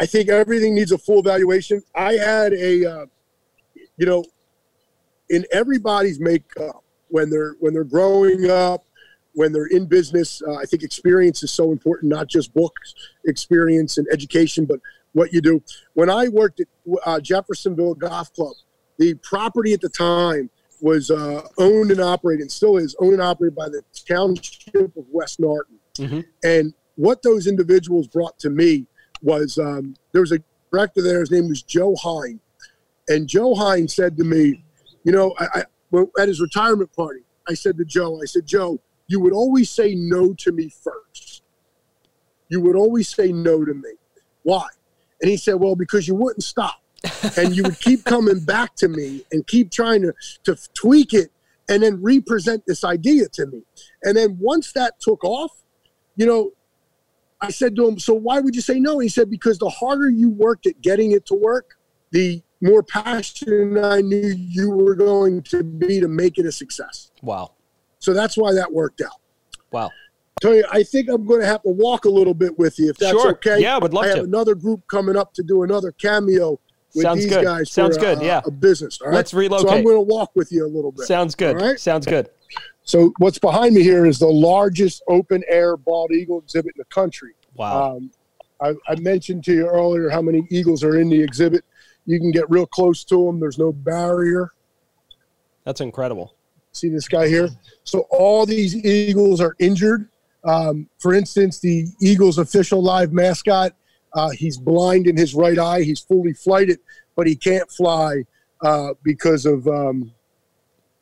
[0.00, 1.82] I think everything needs a full valuation.
[1.94, 3.06] I had a, uh,
[3.96, 4.24] you know,
[5.28, 8.84] in everybody's makeup when they're when they're growing up,
[9.34, 10.42] when they're in business.
[10.46, 12.94] Uh, I think experience is so important, not just books,
[13.26, 14.80] experience and education, but
[15.12, 15.62] what you do.
[15.94, 16.68] When I worked at
[17.04, 18.54] uh, Jeffersonville Golf Club,
[18.98, 20.50] the property at the time
[20.80, 25.04] was uh, owned and operated, and still is owned and operated by the township of
[25.10, 25.78] West Norriton.
[25.94, 26.20] Mm-hmm.
[26.44, 28.86] And what those individuals brought to me
[29.26, 30.38] was um, there was a
[30.72, 31.20] director there.
[31.20, 32.40] His name was Joe Hine,
[33.08, 34.64] and Joe Hine said to me,
[35.04, 38.80] "You know, I, I, at his retirement party, I said to Joe, I said, Joe,
[39.08, 41.42] you would always say no to me first.
[42.48, 43.90] You would always say no to me.
[44.44, 44.66] Why?"
[45.20, 46.80] And he said, "Well, because you wouldn't stop."
[47.36, 50.12] and you would keep coming back to me and keep trying to,
[50.42, 51.30] to tweak it
[51.68, 53.62] and then represent this idea to me.
[54.02, 55.52] And then once that took off,
[56.16, 56.52] you know,
[57.40, 58.98] I said to him, So why would you say no?
[58.98, 61.76] He said, Because the harder you worked at getting it to work,
[62.10, 67.10] the more passionate I knew you were going to be to make it a success.
[67.22, 67.52] Wow.
[67.98, 69.20] So that's why that worked out.
[69.70, 69.90] Wow.
[70.40, 72.98] Tony, I think I'm going to have to walk a little bit with you if
[72.98, 73.30] that's sure.
[73.32, 73.60] okay.
[73.60, 74.24] Yeah, I would love I have to.
[74.24, 76.60] another group coming up to do another cameo
[76.94, 77.44] with Sounds these good.
[77.44, 78.22] guys Sounds for good.
[78.22, 78.40] A, yeah.
[78.44, 79.00] a business.
[79.00, 79.14] All right.
[79.14, 79.68] Let's relocate.
[79.68, 81.06] So I'm going to walk with you a little bit.
[81.06, 81.60] Sounds good.
[81.60, 81.80] All right?
[81.80, 82.28] Sounds good.
[82.84, 86.94] So what's behind me here is the largest open air bald eagle exhibit in the
[86.94, 87.34] country.
[87.54, 87.96] Wow.
[87.96, 88.10] Um,
[88.60, 91.64] I, I, mentioned to you earlier how many eagles are in the exhibit.
[92.06, 93.40] You can get real close to them.
[93.40, 94.52] There's no barrier.
[95.64, 96.36] That's incredible.
[96.72, 97.48] See this guy here?
[97.84, 100.08] So all these eagles are injured.
[100.44, 103.72] Um, for instance, the Eagles official live mascot,
[104.12, 105.82] uh, he's blind in his right eye.
[105.82, 106.78] He's fully flighted,
[107.16, 108.22] but he can't fly
[108.62, 109.66] uh, because of.
[109.66, 110.12] Um,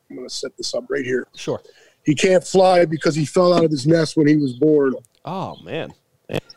[0.09, 1.27] I'm going to set this up right here.
[1.35, 1.61] Sure.
[2.03, 4.93] He can't fly because he fell out of his nest when he was born.
[5.25, 5.93] Oh man.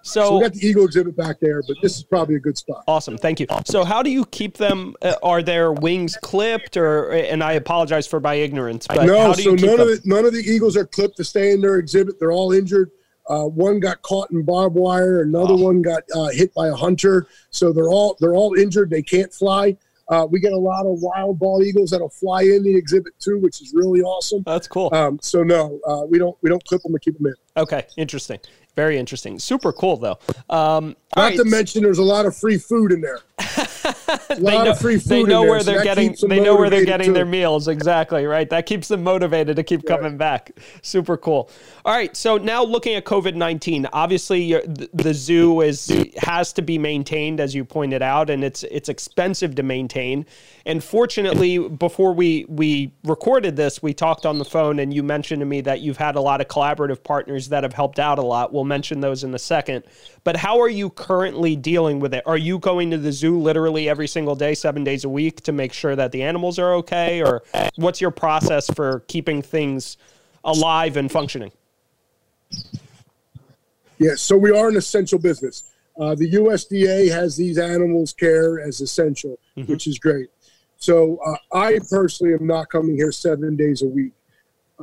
[0.03, 2.57] So, so, we got the Eagle exhibit back there, but this is probably a good
[2.57, 2.83] spot.
[2.89, 3.47] Awesome, thank you.
[3.67, 4.95] So, how do you keep them?
[5.03, 7.11] Uh, are their wings clipped, or?
[7.11, 9.35] And I apologize for my ignorance, but no.
[9.35, 9.81] so none them?
[9.81, 12.19] of the none of the Eagles are clipped to stay in their exhibit.
[12.19, 12.91] They're all injured.
[13.29, 15.21] Uh, one got caught in barbed wire.
[15.21, 15.65] Another oh.
[15.65, 17.27] one got uh, hit by a hunter.
[17.51, 18.89] So they're all they're all injured.
[18.89, 19.77] They can't fly.
[20.09, 23.39] Uh, we get a lot of wild bald eagles that'll fly in the exhibit too,
[23.39, 24.43] which is really awesome.
[24.47, 24.89] That's cool.
[24.93, 27.35] Um, so no, uh, we don't we don't clip them to keep them in.
[27.57, 28.39] Okay, interesting.
[28.75, 29.39] Very interesting.
[29.39, 30.19] Super cool though.
[30.49, 31.37] Um, Not right.
[31.37, 33.21] to mention, there's a lot of free food in there.
[34.29, 37.13] they know, they know where they're getting they know where they're getting too.
[37.13, 37.69] their meals.
[37.69, 38.49] Exactly right?
[38.49, 40.53] That keeps them motivated to keep coming back.
[40.83, 41.51] Super cool.
[41.85, 44.53] All right so now looking at covid-19 obviously
[44.93, 49.55] the zoo is has to be maintained as you pointed out and it's it's expensive
[49.57, 50.27] to maintain.
[50.67, 55.41] And fortunately before we we recorded this we talked on the phone and you mentioned
[55.41, 58.23] to me that you've had a lot of collaborative partners that have helped out a
[58.23, 58.53] lot.
[58.53, 59.85] We'll mention those in a second.
[60.25, 62.23] But how are you currently dealing with it?
[62.27, 65.53] Are you going to the zoo literally every single day, seven days a week to
[65.53, 67.23] make sure that the animals are okay?
[67.23, 67.43] Or
[67.77, 69.97] what's your process for keeping things
[70.45, 71.51] alive and functioning?
[73.97, 75.71] Yes, so we are an essential business.
[75.99, 79.73] Uh, the USDA has these animals care as essential, mm-hmm.
[79.73, 80.29] which is great.
[80.77, 84.13] So uh, I personally am not coming here seven days a week.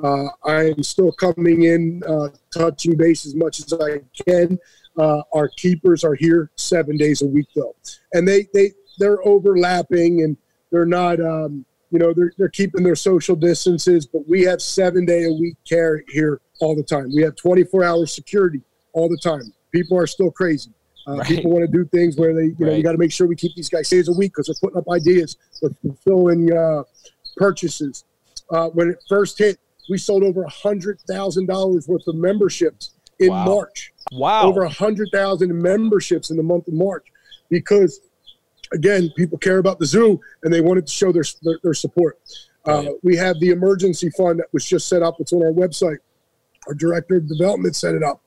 [0.03, 4.57] Uh, I am still coming in, uh, touching base as much as I can.
[4.97, 7.75] Uh, our keepers are here seven days a week, though,
[8.13, 10.37] and they they they're overlapping and
[10.71, 11.19] they're not.
[11.19, 15.31] Um, you know, they're, they're keeping their social distances, but we have seven day a
[15.31, 17.09] week care here all the time.
[17.15, 19.53] We have 24 hour security all the time.
[19.71, 20.71] People are still crazy.
[21.07, 21.27] Uh, right.
[21.27, 22.77] People want to do things where they, you know, right.
[22.77, 24.77] we got to make sure we keep these guys days a week because they're putting
[24.77, 26.83] up ideas, they're fulfilling uh,
[27.37, 28.03] purchases.
[28.49, 29.57] Uh, when it first hit,
[29.89, 33.45] we sold over a hundred thousand dollars worth of memberships in wow.
[33.45, 33.91] March.
[34.11, 37.07] Wow, over a hundred thousand memberships in the month of March
[37.49, 38.01] because
[38.71, 42.19] again, people care about the zoo and they wanted to show their their, their support.
[42.65, 45.17] Uh, we have the emergency fund that was just set up.
[45.19, 45.97] It's on our website.
[46.67, 48.23] Our director of development set it up.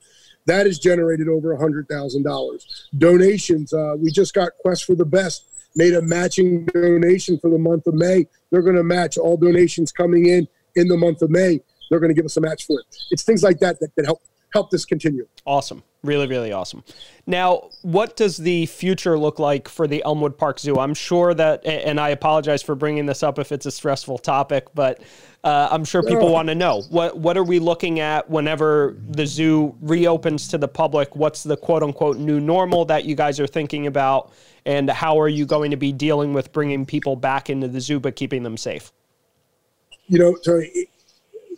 [0.46, 2.88] That has generated over a hundred thousand dollars.
[2.96, 3.72] Donations.
[3.72, 7.86] Uh, we just got Quest for the Best made a matching donation for the month
[7.86, 8.26] of May.
[8.50, 11.60] They're going to match all donations coming in in the month of May.
[11.88, 12.86] They're going to give us a match for it.
[13.10, 14.20] It's things like that that, that help
[14.52, 15.26] help this continue.
[15.44, 15.82] Awesome.
[16.04, 16.84] Really, really awesome.
[17.26, 20.78] Now, what does the future look like for the Elmwood Park Zoo?
[20.78, 24.66] I'm sure that, and I apologize for bringing this up if it's a stressful topic,
[24.74, 25.02] but
[25.42, 29.26] uh, I'm sure people want to know what what are we looking at whenever the
[29.26, 31.16] zoo reopens to the public?
[31.16, 34.32] What's the quote unquote new normal that you guys are thinking about,
[34.66, 37.98] and how are you going to be dealing with bringing people back into the zoo
[37.98, 38.92] but keeping them safe?
[40.06, 40.86] You know, Tony,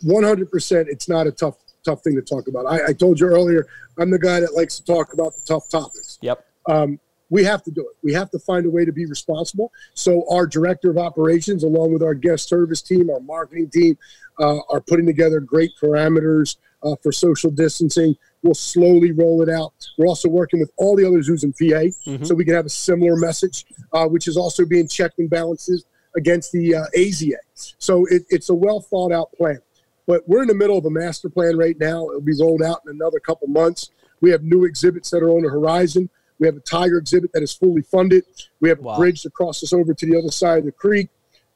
[0.03, 0.87] 100%.
[0.87, 2.65] It's not a tough tough thing to talk about.
[2.65, 3.67] I, I, told you earlier,
[3.97, 6.19] I'm the guy that likes to talk about the tough topics.
[6.21, 6.45] Yep.
[6.69, 7.95] Um, we have to do it.
[8.03, 9.71] We have to find a way to be responsible.
[9.93, 13.97] So our director of operations, along with our guest service team, our marketing team,
[14.39, 18.15] uh, are putting together great parameters uh, for social distancing.
[18.43, 19.73] We'll slowly roll it out.
[19.97, 22.23] We're also working with all the other zoos in PA, mm-hmm.
[22.25, 25.85] so we can have a similar message, uh, which is also being checked and balances
[26.15, 27.37] against the uh, AZA.
[27.53, 29.59] So it, it's a well thought out plan.
[30.07, 32.09] But we're in the middle of a master plan right now.
[32.09, 33.91] It'll be rolled out in another couple months.
[34.19, 36.09] We have new exhibits that are on the horizon.
[36.39, 38.25] We have a tiger exhibit that is fully funded.
[38.59, 38.95] We have wow.
[38.95, 41.09] a bridge that crosses over to the other side of the creek.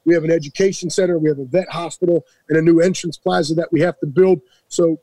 [0.04, 1.18] We have an education center.
[1.18, 4.40] We have a vet hospital and a new entrance plaza that we have to build.
[4.68, 5.00] So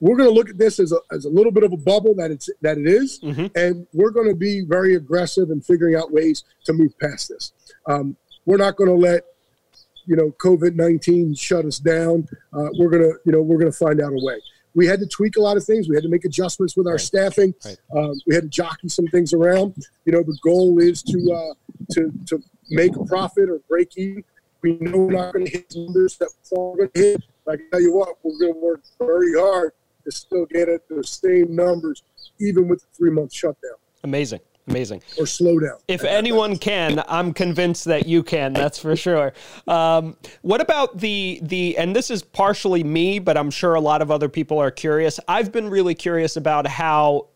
[0.00, 2.14] we're going to look at this as a, as a little bit of a bubble
[2.16, 3.46] that it's that it is, mm-hmm.
[3.54, 7.52] and we're going to be very aggressive in figuring out ways to move past this.
[7.86, 9.22] Um, we're not going to let
[10.06, 12.26] you know COVID nineteen shut us down.
[12.52, 14.40] Uh, we're gonna you know we're gonna find out a way.
[14.74, 15.88] We had to tweak a lot of things.
[15.88, 17.00] We had to make adjustments with our right.
[17.00, 17.54] staffing.
[17.64, 17.76] Right.
[17.94, 19.74] Um, we had to jockey some things around.
[20.06, 21.54] You know, the goal is to uh,
[21.92, 24.24] to to make a profit or break even.
[24.62, 27.22] We know we're not going to hit numbers that we're going to hit.
[27.48, 29.72] I can tell you what, we're going to work very hard
[30.04, 32.04] to still get at the same numbers,
[32.40, 33.74] even with the three month shutdown.
[34.04, 34.40] Amazing.
[34.68, 35.02] Amazing.
[35.18, 35.78] Or slow down.
[35.88, 38.52] If anyone can, I'm convinced that you can.
[38.52, 39.32] That's for sure.
[39.66, 41.76] Um, what about the the?
[41.76, 45.18] And this is partially me, but I'm sure a lot of other people are curious.
[45.26, 47.28] I've been really curious about how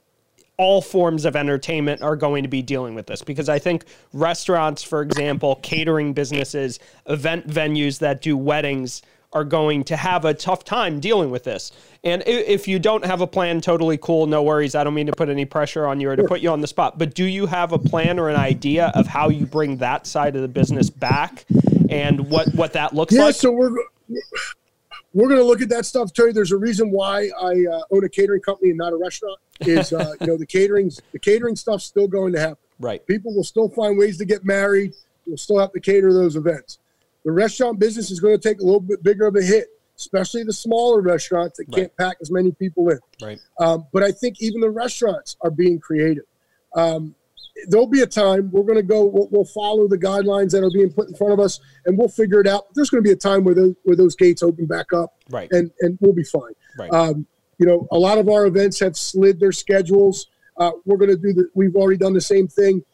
[0.56, 4.82] all forms of entertainment are going to be dealing with this because I think restaurants,
[4.82, 9.02] for example, catering businesses, event venues that do weddings
[9.36, 11.70] are going to have a tough time dealing with this.
[12.02, 14.74] And if you don't have a plan, totally cool, no worries.
[14.74, 16.66] I don't mean to put any pressure on you or to put you on the
[16.66, 20.06] spot, but do you have a plan or an idea of how you bring that
[20.06, 21.44] side of the business back
[21.90, 23.34] and what what that looks yeah, like?
[23.34, 23.76] so we're
[25.12, 26.10] we're going to look at that stuff.
[26.16, 29.38] You, there's a reason why I uh, own a catering company and not a restaurant.
[29.60, 32.56] Is uh, you know the catering the catering stuff's still going to happen.
[32.80, 33.06] Right.
[33.06, 34.94] People will still find ways to get married.
[35.26, 36.78] We'll still have to cater those events
[37.26, 39.66] the restaurant business is going to take a little bit bigger of a hit,
[39.96, 41.76] especially the smaller restaurants that right.
[41.76, 43.00] can't pack as many people in.
[43.20, 43.40] Right.
[43.58, 46.22] Um, but I think even the restaurants are being creative.
[46.76, 47.16] Um,
[47.66, 49.04] there'll be a time we're going to go.
[49.04, 52.08] We'll, we'll, follow the guidelines that are being put in front of us, and we'll
[52.08, 52.66] figure it out.
[52.76, 55.50] There's going to be a time where those where those gates open back up, right?
[55.50, 56.52] And and we'll be fine.
[56.78, 56.92] Right.
[56.92, 57.26] Um,
[57.58, 60.28] you know, a lot of our events have slid their schedules.
[60.58, 61.48] Uh, we're going to do the.
[61.54, 62.84] We've already done the same thing,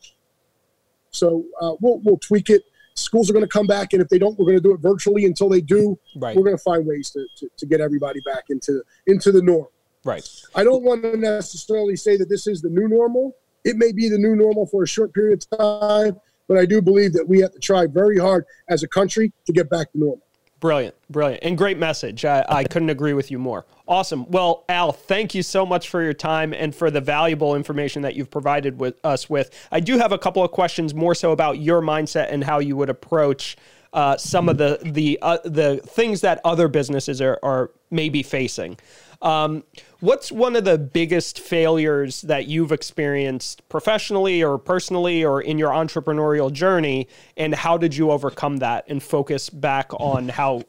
[1.11, 2.63] so uh, we'll we'll tweak it
[2.95, 4.81] schools are going to come back, and if they don't, we're going to do it
[4.81, 5.99] virtually until they do.
[6.17, 6.37] Right.
[6.37, 9.69] We're going to find ways to, to, to, get everybody back into into the norm.
[10.05, 10.29] Right.
[10.55, 13.37] I don't want to necessarily say that this is the new normal.
[13.65, 16.83] It may be the new normal for a short period of time, but I do
[16.83, 19.99] believe that we have to try very hard as a country to get back to
[19.99, 20.23] normal.
[20.63, 22.25] Brilliant, brilliant, and great message.
[22.25, 23.67] I, I couldn't agree with you more.
[23.89, 24.31] Awesome.
[24.31, 28.15] Well, Al, thank you so much for your time and for the valuable information that
[28.15, 29.51] you've provided with us with.
[29.73, 32.77] I do have a couple of questions more so about your mindset and how you
[32.77, 33.57] would approach
[33.93, 38.79] uh, some of the the uh, the things that other businesses are, are maybe facing.
[39.23, 39.63] Um,
[40.01, 45.71] what's one of the biggest failures that you've experienced professionally or personally or in your
[45.71, 47.07] entrepreneurial journey,
[47.37, 50.65] and how did you overcome that and focus back on how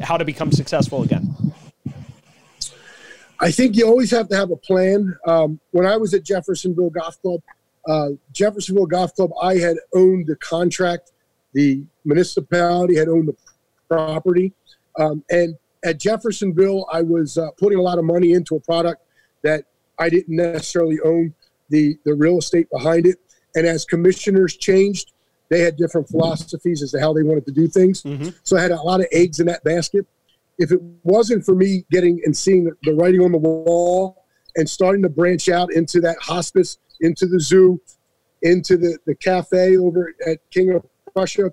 [0.00, 1.36] how to become successful again?
[3.40, 5.16] I think you always have to have a plan.
[5.26, 7.40] Um, when I was at Jeffersonville Golf Club,
[7.88, 11.12] uh, Jeffersonville Golf Club, I had owned the contract.
[11.52, 13.36] The municipality had owned the
[13.88, 14.52] property.
[14.98, 19.02] Um, and at Jeffersonville, I was uh, putting a lot of money into a product
[19.42, 19.64] that
[19.98, 21.34] I didn't necessarily own
[21.70, 23.18] the, the real estate behind it.
[23.54, 25.12] And as commissioners changed,
[25.48, 28.02] they had different philosophies as to how they wanted to do things.
[28.02, 28.30] Mm-hmm.
[28.42, 30.06] So I had a lot of eggs in that basket.
[30.58, 34.24] If it wasn't for me getting and seeing the, the writing on the wall
[34.56, 37.80] and starting to branch out into that hospice, into the zoo,
[38.42, 41.50] into the, the cafe over at King of Prussia,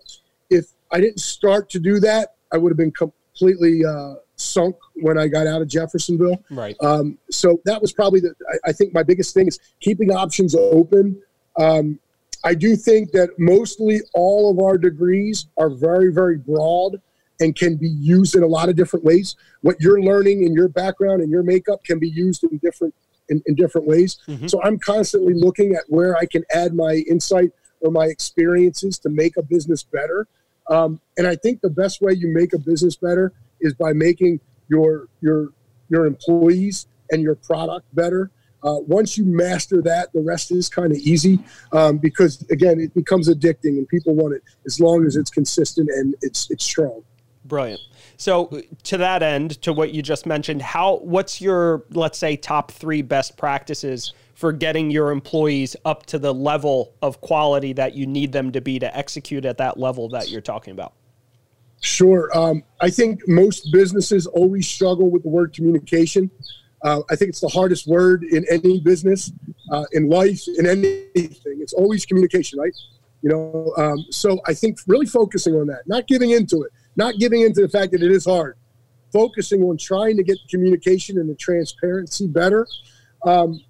[0.49, 2.91] if I didn't start to do that, I would have been
[3.35, 6.43] completely uh, sunk when I got out of Jeffersonville.
[6.49, 6.75] Right.
[6.81, 8.33] Um, so that was probably the.
[8.49, 11.21] I, I, think my biggest thing is keeping options open.
[11.57, 11.99] Um,
[12.43, 17.01] I do think that mostly all of our degrees are very, very broad
[17.39, 19.35] and can be used in a lot of different ways.
[19.61, 22.93] What you're learning in your background and your makeup can be used in different
[23.29, 24.19] in, in different ways.
[24.27, 24.47] Mm-hmm.
[24.47, 29.09] So I'm constantly looking at where I can add my insight or my experiences to
[29.09, 30.27] make a business better.
[30.69, 34.39] Um, and I think the best way you make a business better is by making
[34.67, 35.49] your your
[35.89, 38.31] your employees and your product better.
[38.63, 41.37] Uh, once you master that, the rest is kind of easy
[41.71, 45.89] um, because again, it becomes addicting and people want it as long as it's consistent
[45.89, 47.03] and it's it's strong.
[47.45, 47.81] Brilliant.
[48.17, 52.71] So to that end, to what you just mentioned, how what's your let's say top
[52.71, 58.05] three best practices for getting your employees up to the level of quality that you
[58.05, 60.93] need them to be to execute at that level that you're talking about?
[61.81, 62.35] Sure.
[62.35, 66.31] Um, I think most businesses always struggle with the word communication.
[66.81, 69.31] Uh, I think it's the hardest word in any business,
[69.71, 71.59] uh, in life, in anything.
[71.61, 72.73] It's always communication, right?
[73.21, 77.15] You know, um, so I think really focusing on that, not giving into it, not
[77.19, 78.57] giving into the fact that it is hard,
[79.11, 82.67] focusing on trying to get the communication and the transparency better.
[83.23, 83.61] Um,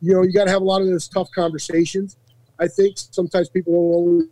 [0.00, 2.16] you know, you got to have a lot of those tough conversations.
[2.58, 4.26] I think sometimes people don't always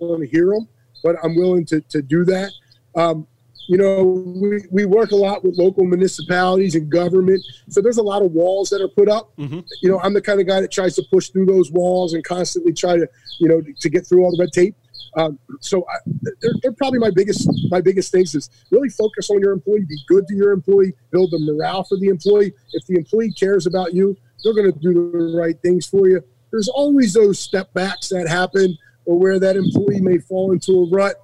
[0.00, 0.68] want to hear them,
[1.02, 2.52] but I'm willing to, to do that.
[2.94, 3.26] Um,
[3.68, 7.42] you know, we, we work a lot with local municipalities and government.
[7.68, 9.36] So there's a lot of walls that are put up.
[9.36, 9.60] Mm-hmm.
[9.82, 12.22] You know, I'm the kind of guy that tries to push through those walls and
[12.22, 13.08] constantly try to,
[13.40, 14.76] you know, to get through all the red tape.
[15.16, 15.96] Um, so I,
[16.40, 19.98] they're, they're, probably my biggest my biggest things is really focus on your employee, be
[20.06, 22.52] good to your employee, build the morale for the employee.
[22.72, 24.14] If the employee cares about you,
[24.44, 26.22] they're going to do the right things for you.
[26.50, 30.90] There's always those step backs that happen or where that employee may fall into a
[30.90, 31.16] rut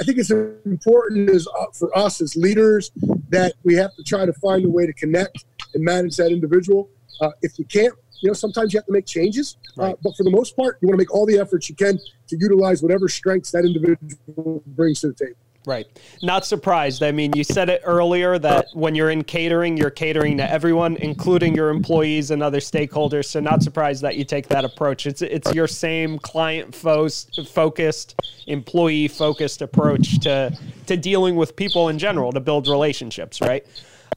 [0.00, 2.90] I think it's important as uh, for us as leaders
[3.28, 5.44] that we have to try to find a way to connect
[5.74, 6.88] and manage that individual.
[7.20, 9.56] Uh, if you can't, you know, sometimes you have to make changes.
[9.78, 9.92] Uh, right.
[9.94, 11.98] Uh, but for the most part, you want to make all the efforts you can
[12.28, 15.36] to utilize whatever strengths that individual brings to the table.
[15.66, 15.86] Right.
[16.22, 17.02] Not surprised.
[17.02, 20.96] I mean, you said it earlier that when you're in catering, you're catering to everyone,
[20.96, 23.26] including your employees and other stakeholders.
[23.26, 25.04] So, not surprised that you take that approach.
[25.04, 28.14] It's it's your same client focused,
[28.46, 33.66] employee focused approach to to dealing with people in general to build relationships, right?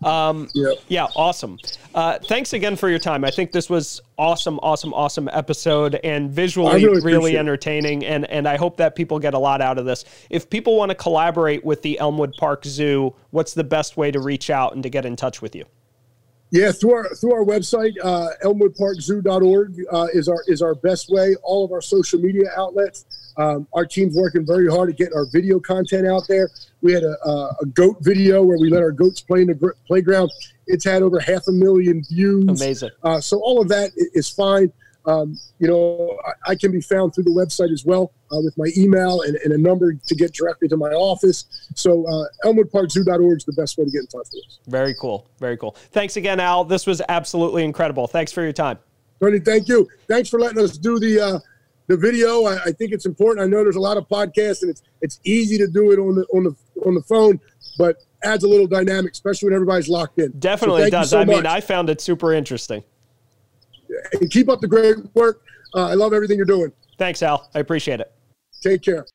[0.06, 0.74] Um, yeah.
[0.88, 1.60] yeah, awesome.
[1.94, 3.24] Uh, thanks again for your time.
[3.24, 8.06] I think this was awesome, awesome, awesome episode and visually really, really entertaining.
[8.06, 10.06] And, and I hope that people get a lot out of this.
[10.30, 14.20] If people want to collaborate with the Elmwood Park Zoo, what's the best way to
[14.20, 15.66] reach out and to get in touch with you?
[16.54, 21.36] Yeah, through our through our website, uh, ElmwoodParkZoo.org uh, is our is our best way.
[21.42, 23.06] All of our social media outlets.
[23.38, 26.50] Um, our team's working very hard to get our video content out there.
[26.82, 29.56] We had a, a, a goat video where we let our goats play in the
[29.56, 30.32] gr- playground.
[30.68, 32.62] It's had over half a million views.
[32.62, 32.92] Amazing.
[33.04, 34.72] Uh, so all of that is fine.
[35.06, 38.58] Um, you know, I, I, can be found through the website as well uh, with
[38.58, 41.44] my email and, and, a number to get directly to my office.
[41.76, 44.60] So, uh, ElmwoodParkZoo.org is the best way to get in touch with us.
[44.68, 45.28] Very cool.
[45.40, 45.76] Very cool.
[45.92, 46.64] Thanks again, Al.
[46.64, 48.08] This was absolutely incredible.
[48.08, 48.80] Thanks for your time.
[49.20, 49.90] Tony, thank you.
[50.08, 51.40] Thanks for letting us do the uh,
[51.88, 52.46] the video.
[52.46, 53.44] I, I, think it's important.
[53.44, 56.16] I know there's a lot of podcasts, and it's it's easy to do it on
[56.16, 56.56] the on the
[56.86, 57.40] on the phone,
[57.78, 60.32] but adds a little dynamic, especially when everybody's locked in.
[60.40, 61.10] Definitely so does.
[61.10, 61.36] So I much.
[61.36, 62.84] mean, I found it super interesting
[64.14, 65.42] and keep up the great work.
[65.76, 66.72] Uh, I love everything you're doing.
[66.98, 67.50] Thanks, Al.
[67.56, 68.12] I appreciate it.
[68.62, 69.06] Take care.